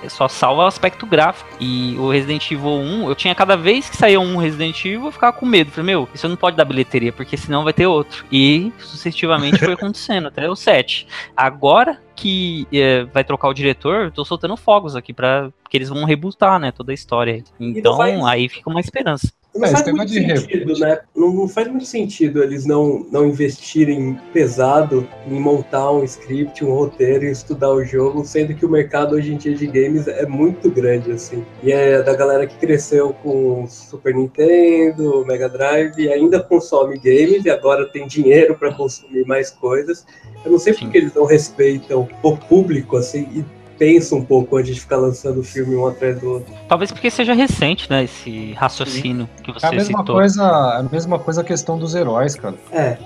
[0.03, 1.49] É Só salva o aspecto gráfico.
[1.61, 5.13] E o Resident Evil 1, eu tinha cada vez que saía um Resident Evil, eu
[5.13, 5.71] ficava com medo.
[5.71, 8.25] Falei, meu, isso não pode dar bilheteria, porque senão vai ter outro.
[8.31, 11.07] E sucessivamente foi acontecendo, até o 7.
[11.37, 15.89] Agora que é, vai trocar o diretor, eu tô soltando fogos aqui para que eles
[15.89, 17.43] vão rebootar, né, toda a história.
[17.59, 19.33] Então, aí fica uma esperança.
[19.55, 20.99] Não É, faz muito sentido, né?
[21.15, 26.73] Não, não faz muito sentido eles não, não investirem pesado em montar um script, um
[26.73, 30.27] roteiro e estudar o jogo, sendo que o mercado hoje em dia de games é
[30.27, 31.45] muito grande, assim.
[31.63, 37.45] E é da galera que cresceu com Super Nintendo, Mega Drive e ainda consome games
[37.45, 40.05] e agora tem dinheiro para consumir mais coisas.
[40.45, 43.45] Eu não sei porque eles não respeitam o público, assim, e
[43.85, 46.55] pensam um pouco antes de ficar lançando filme um atrás do outro.
[46.67, 50.17] Talvez porque seja recente, né, esse raciocínio que É a você mesma citou.
[50.17, 52.55] coisa, a mesma coisa a questão dos heróis, cara.
[52.73, 52.97] É,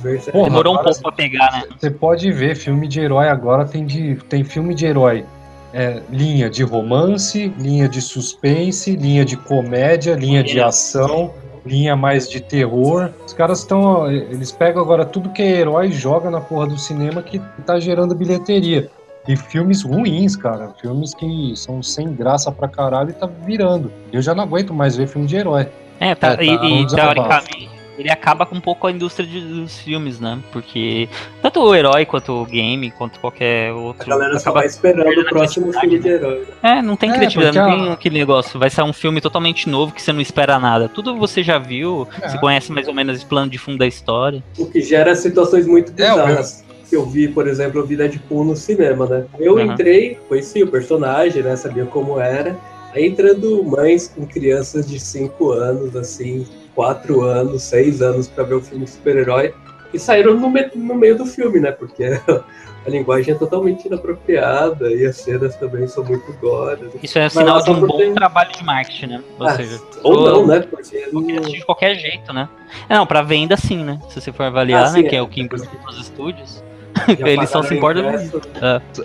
[0.00, 0.30] verdade.
[0.30, 1.62] Porra, Demorou um pouco pra pegar, né?
[1.76, 5.24] Você pode ver filme de herói agora tem de tem filme de herói
[5.72, 11.32] é, linha de romance, linha de suspense, linha de comédia, linha de ação,
[11.66, 13.10] linha mais de terror.
[13.26, 16.78] Os caras estão eles pegam agora tudo que é herói e joga na porra do
[16.78, 18.88] cinema que tá gerando bilheteria.
[19.28, 20.72] E filmes ruins, cara.
[20.80, 23.92] Filmes que são sem graça pra caralho e tá virando.
[24.10, 25.68] Eu já não aguento mais ver filme de herói.
[26.00, 27.68] É, tá, É, tá, e, e teoricamente
[27.98, 30.38] ele acaba com um pouco a indústria de- dos filmes, né?
[30.52, 31.08] Porque
[31.42, 34.08] tanto o herói quanto o game, quanto qualquer A outro.
[34.08, 36.46] galera só acaba- vai esperando o a próximo filme de herói.
[36.62, 38.56] É, não tem É, criatividade, não tem a- aquele negócio.
[38.58, 40.88] Vai sair um filme totalmente novo que você não espera nada.
[40.88, 42.28] Tudo você já viu, É.
[42.28, 44.44] você conhece mais ou menos o plano de fundo da história.
[44.56, 46.64] O que gera situações muito É, bizarras.
[46.88, 49.24] Que eu vi, por exemplo, eu vi Deadpool no cinema, né?
[49.38, 49.60] Eu Uhum.
[49.72, 51.54] entrei, conheci o personagem, né?
[51.56, 52.56] Sabia como era.
[52.94, 58.54] Aí entrando mães com crianças de 5 anos, assim, 4 anos, 6 anos pra ver
[58.54, 59.52] o filme super-herói.
[59.92, 61.70] E saíram no, me- no meio do filme, né?
[61.72, 62.04] Porque
[62.86, 66.88] a linguagem é totalmente inapropriada e as cenas também são muito gore.
[67.02, 69.24] Isso é sinal de um bom ter- trabalho de marketing, né?
[69.38, 70.60] Ou Ah, seja, ou eu- não, né?
[70.60, 72.48] Porque não- de qualquer jeito, né?
[72.88, 73.98] É, Não, pra venda sim, né?
[74.10, 75.02] Se você for avaliar, Ah, né?
[75.02, 75.22] sim, Que é é.
[75.22, 76.62] o que importa nos estúdios.
[77.18, 78.02] Já Eles só se importam.
[78.02, 78.40] ingresso,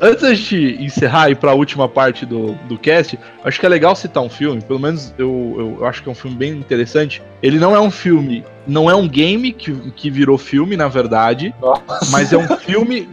[0.01, 3.69] Antes da gente encerrar e ir pra última parte do, do cast, acho que é
[3.69, 6.51] legal citar um filme, pelo menos eu, eu, eu acho que é um filme bem
[6.53, 7.21] interessante.
[7.41, 11.53] Ele não é um filme, não é um game que, que virou filme, na verdade,
[12.11, 13.09] mas é um filme.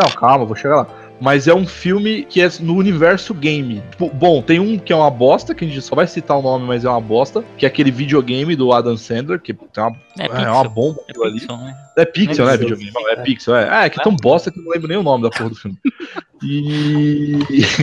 [0.00, 0.86] Não, calma, vou chegar lá.
[1.20, 3.82] Mas é um filme que é no universo game.
[3.90, 6.42] Tipo, bom, tem um que é uma bosta, que a gente só vai citar o
[6.42, 9.96] nome, mas é uma bosta, que é aquele videogame do Adam Sandler, que tem uma,
[10.18, 11.40] É é, uma bomba É aquilo ali.
[11.40, 11.76] pixel, né?
[11.96, 12.90] É Pixel, É né, videogame?
[12.92, 13.68] Não, é Pixel, é.
[13.70, 15.50] Ah, é que é tão bosta que eu não lembro nem o nome da porra
[15.50, 15.78] do filme.
[16.42, 17.38] E.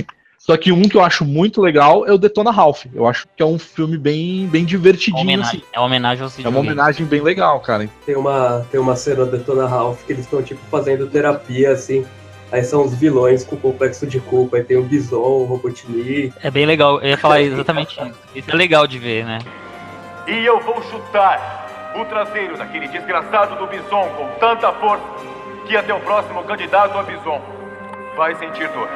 [0.37, 2.85] Só que um que eu acho muito legal é o Detona Ralph.
[2.95, 5.67] Eu acho que é um filme bem, bem É uma divertidinho, homenagem, assim.
[5.71, 7.87] é uma homenagem aos É uma homenagem bem legal, cara.
[8.05, 12.03] Tem uma, tem uma cena do Detona Ralph que eles estão, tipo, fazendo terapia, assim.
[12.51, 14.57] Aí são os vilões com complexo de culpa.
[14.57, 16.33] Aí tem o Bison, o Robotnik.
[16.43, 18.19] É bem legal, eu ia falar exatamente isso.
[18.35, 19.39] Isso é legal de ver, né?
[20.27, 25.03] E eu vou chutar o traseiro daquele desgraçado do Bison com tanta força
[25.65, 27.41] que até o próximo candidato a Bison
[28.15, 28.89] vai sentir dor.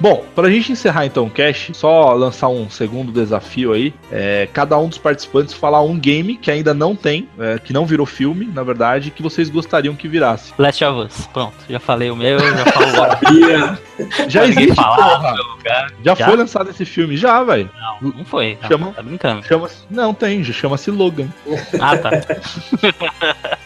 [0.00, 3.94] Bom, pra gente encerrar então o cast, só lançar um segundo desafio aí.
[4.10, 7.86] É, cada um dos participantes falar um game que ainda não tem, é, que não
[7.86, 10.52] virou filme, na verdade, que vocês gostariam que virasse.
[10.58, 11.26] Last of Us.
[11.28, 13.84] Pronto, já falei o meu, já falo o.
[14.28, 15.34] Já existe, falar.
[16.04, 16.26] Já, Já?
[16.26, 17.70] foi lançado esse filme, já, velho.
[18.02, 18.56] Não, não foi.
[18.56, 19.42] Tá, Chama- tá brincando.
[19.46, 21.28] Chama não, tem, já chama-se Logan.
[21.80, 22.10] Ah, tá.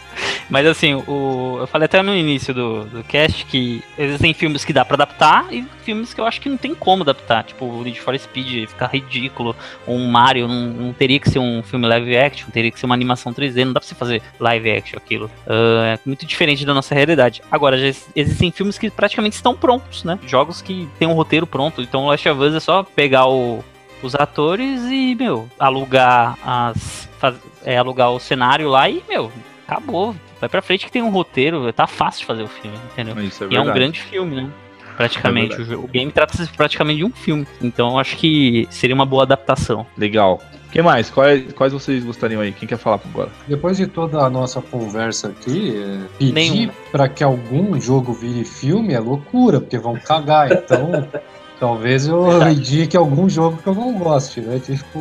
[0.50, 4.72] Mas assim, o, eu falei até no início do, do cast que existem filmes que
[4.72, 7.44] dá pra adaptar e filmes que eu acho que não tem como adaptar.
[7.44, 9.54] Tipo, o Need for Speed ficar ridículo.
[9.86, 12.94] Um Mario não, não teria que ser um filme live action, teria que ser uma
[12.94, 13.64] animação 3D.
[13.64, 15.30] Não dá pra você fazer live action aquilo.
[15.46, 17.42] Ah, é muito diferente da nossa realidade.
[17.50, 20.18] Agora, já ex- existem filmes que praticamente estão prontos, né?
[20.26, 21.82] Jogos que tem um roteiro pronto.
[21.82, 23.62] Então, Last of Us é só pegar o,
[24.02, 27.08] os atores e, meu, alugar as.
[27.18, 29.30] faz- é, alugar o cenário lá e, meu,
[29.68, 30.16] acabou.
[30.40, 33.22] Vai pra frente que tem um roteiro, tá fácil de fazer o filme, entendeu?
[33.22, 34.50] Isso é E é um grande filme, né?
[34.96, 35.54] Praticamente.
[35.54, 37.46] É o, o game trata-se praticamente de um filme.
[37.60, 39.86] Então eu acho que seria uma boa adaptação.
[39.96, 40.40] Legal.
[40.72, 41.08] Quem mais?
[41.08, 42.52] Quais, quais vocês gostariam aí?
[42.52, 43.30] Quem quer falar agora?
[43.46, 48.92] Depois de toda a nossa conversa aqui, é, pedir pra que algum jogo vire filme
[48.92, 50.52] é loucura, porque vão cagar.
[50.52, 51.08] Então,
[51.58, 54.58] talvez eu indique algum jogo que eu não goste, né?
[54.58, 55.00] Tipo,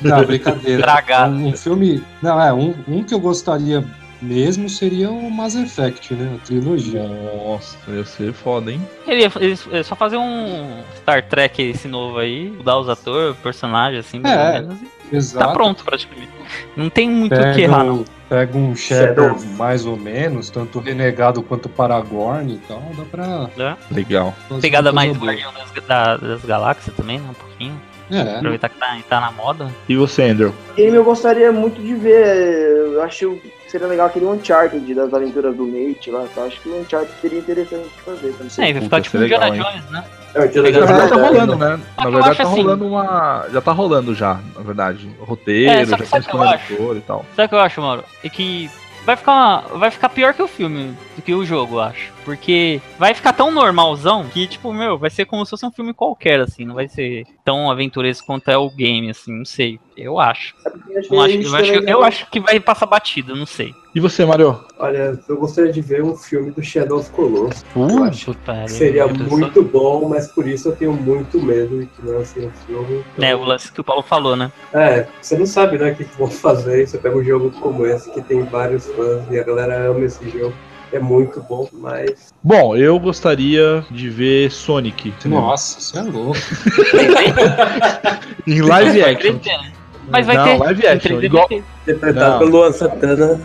[0.00, 1.26] não, brincadeira.
[1.26, 2.02] Um, um filme.
[2.22, 3.84] Não, é, um, um que eu gostaria
[4.20, 6.36] mesmo seria o Mass Effect, né?
[6.40, 7.02] A trilogia.
[7.06, 8.80] Nossa, ia ser foda, hein?
[9.06, 13.36] Ele ia ele ia só fazer um Star Trek esse novo aí, mudar os atores,
[13.38, 14.78] personagens, assim, mais É, ou menos.
[15.12, 15.46] e Exato.
[15.46, 16.28] Tá pronto, praticamente.
[16.76, 17.94] Não tem muito o que errar, Pega, não.
[18.00, 19.54] um- pega um Shepard Shadow.
[19.56, 23.48] mais ou menos, tanto renegado quanto Paragorn e tal, dá pra.
[23.56, 23.76] Né?
[23.90, 24.34] Legal.
[24.60, 25.16] Pegada mais.
[25.16, 27.28] Guardião das, da- das Galáxias também, né?
[27.30, 27.80] Um pouquinho.
[28.10, 29.70] É, Aproveitar que tá, tá na moda.
[29.88, 30.54] E você, Andrew?
[30.76, 32.86] Game eu gostaria muito de ver.
[32.94, 36.24] Eu acho que seria legal aquele Uncharted das aventuras do Nate lá.
[36.24, 38.32] Então acho que o Uncharted seria interessante de fazer.
[38.32, 38.68] Também.
[38.70, 40.04] É, vai ficar tipo é um Indiana Jones, né?
[40.34, 41.28] É, o Indiana Na verdade tá moderno.
[41.52, 41.80] rolando, né?
[41.96, 43.46] Só Na eu verdade tá assim- rolando uma.
[43.52, 45.10] Já tá rolando já, na verdade.
[45.20, 46.72] O roteiro, É, já tem o eu acho?
[46.72, 47.26] escolha e tal.
[47.36, 48.04] Sabe o que eu acho, Mauro?
[48.24, 48.70] É que
[49.04, 52.12] vai ficar, vai ficar pior que o filme, do que o jogo, eu acho.
[52.28, 55.94] Porque vai ficar tão normalzão que, tipo, meu, vai ser como se fosse um filme
[55.94, 56.62] qualquer, assim.
[56.66, 59.32] Não vai ser tão aventuresco quanto é o game, assim.
[59.32, 59.80] Não sei.
[59.96, 60.54] Eu acho.
[60.66, 63.34] É porque acho que Não acho, isso eu, acho, eu acho que vai passar batido,
[63.34, 63.72] não sei.
[63.94, 64.62] E você, Mario?
[64.78, 67.64] Olha, eu gostaria de ver um filme do Shadow of Colossus.
[67.74, 71.80] eu acho puta, que seria eu muito bom, mas por isso eu tenho muito medo
[71.80, 73.02] de que lance um filme.
[73.14, 74.52] então- É, o lance que o Paulo falou, né?
[74.74, 76.86] É, você não sabe, né, o que que vão fazer.
[76.86, 80.28] Você pega um jogo como esse, que tem vários fãs, e a galera ama esse
[80.28, 80.54] jogo.
[80.92, 82.32] É muito bom, mas.
[82.42, 85.12] Bom, eu gostaria de ver Sonic.
[85.26, 86.38] Nossa, você é louco.
[88.46, 89.34] Em live action.
[89.34, 89.72] né?
[90.10, 90.58] Mas vai Não, ter.
[90.58, 91.48] live action, 3D igual-.
[91.82, 92.38] Interpretado Não.
[92.38, 93.40] pelo Luan Santana.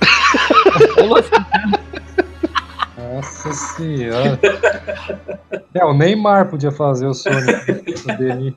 [0.98, 1.30] Ô, lance-
[2.96, 4.38] Nossa senhora.
[5.74, 7.82] É, o Neymar podia fazer o Sonic
[8.16, 8.56] dele.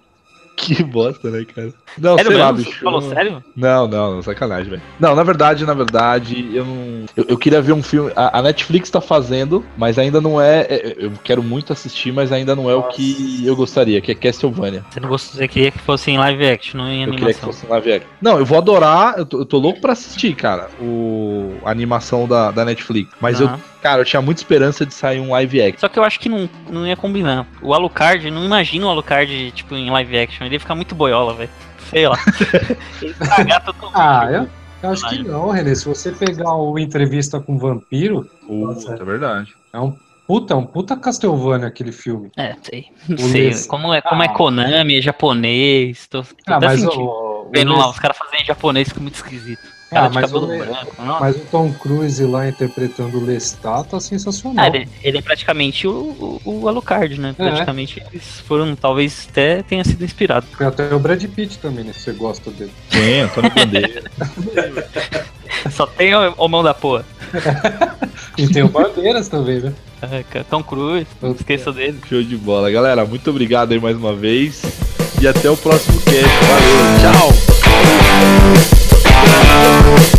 [0.56, 1.74] Que bosta, né, cara?
[2.00, 2.66] Não, Sério sei lá, mesmo?
[2.72, 2.84] bicho.
[2.84, 3.44] Falou sério?
[3.56, 4.82] Não, não, não, sacanagem, velho.
[5.00, 7.06] Não, na verdade, na verdade, eu não.
[7.16, 8.12] Eu, eu queria ver um filme.
[8.16, 12.32] A, a Netflix tá fazendo, mas ainda não é, é- Eu quero muito assistir, mas
[12.32, 14.84] ainda não é o que eu gostaria, que é Castlevania.
[14.90, 17.52] Você não você queria que fosse em live action, não em Eu queria que animação.
[17.54, 18.10] fosse live action.
[18.22, 22.28] Não, eu vou adorar, eu tô, eu tô louco pra assistir, cara, o, a animação
[22.28, 23.12] da, da Netflix.
[23.20, 23.60] Mas eu, Aham.
[23.82, 25.80] cara, eu tinha muita esperança de sair um live action.
[25.80, 27.46] Só que eu acho que não, não ia combinar.
[27.62, 30.46] O Alucard, não imagino o Alucard, tipo, em live action.
[30.46, 31.50] Ele ia ficar muito boiola, velho.
[31.90, 32.18] Sei lá.
[33.94, 34.48] Ah, eu,
[34.84, 35.76] eu acho que não, Renê.
[35.76, 39.56] Se você pegar o Entrevista com o Vampiro, Puta, é verdade.
[39.74, 39.96] é um
[40.28, 42.32] puta, é um puta Castlevania aquele filme.
[42.38, 42.88] É, sei.
[43.18, 43.52] Sei.
[43.68, 44.34] Como é, como é Ah.
[44.34, 46.08] Konami, é japonês.
[46.08, 47.02] Tô, tô Ah, mas sentindo.
[47.04, 49.79] o, o Vendo lá, os caras fazendo em japonês fica muito esquisito.
[49.90, 50.96] Cara Ah, de mas cabelo o branco.
[51.20, 54.64] Mas o Tom Cruise lá interpretando o Lestat tá sensacional.
[54.64, 57.34] Ah, ele, ele é praticamente o, o, o Alucard, né?
[57.36, 60.46] Praticamente eles foram, talvez até tenha sido inspirado.
[60.58, 61.94] Tem até o Brad Pitt também, né?
[61.94, 62.72] Se você gosta dele.
[62.92, 64.04] Sim, Antônio Bandeira.
[65.72, 67.04] Só tem o, o mão da porra.
[68.38, 69.74] E tem o Bandeiras também, né?
[70.02, 72.00] É, Tom Cruise, não esqueça dele.
[72.08, 72.70] Show de bola.
[72.72, 74.62] Galera, muito obrigado aí mais uma vez.
[75.22, 76.22] E até o próximo cast.
[76.22, 77.14] Valeu,
[78.80, 78.89] tchau!
[79.22, 80.19] Thank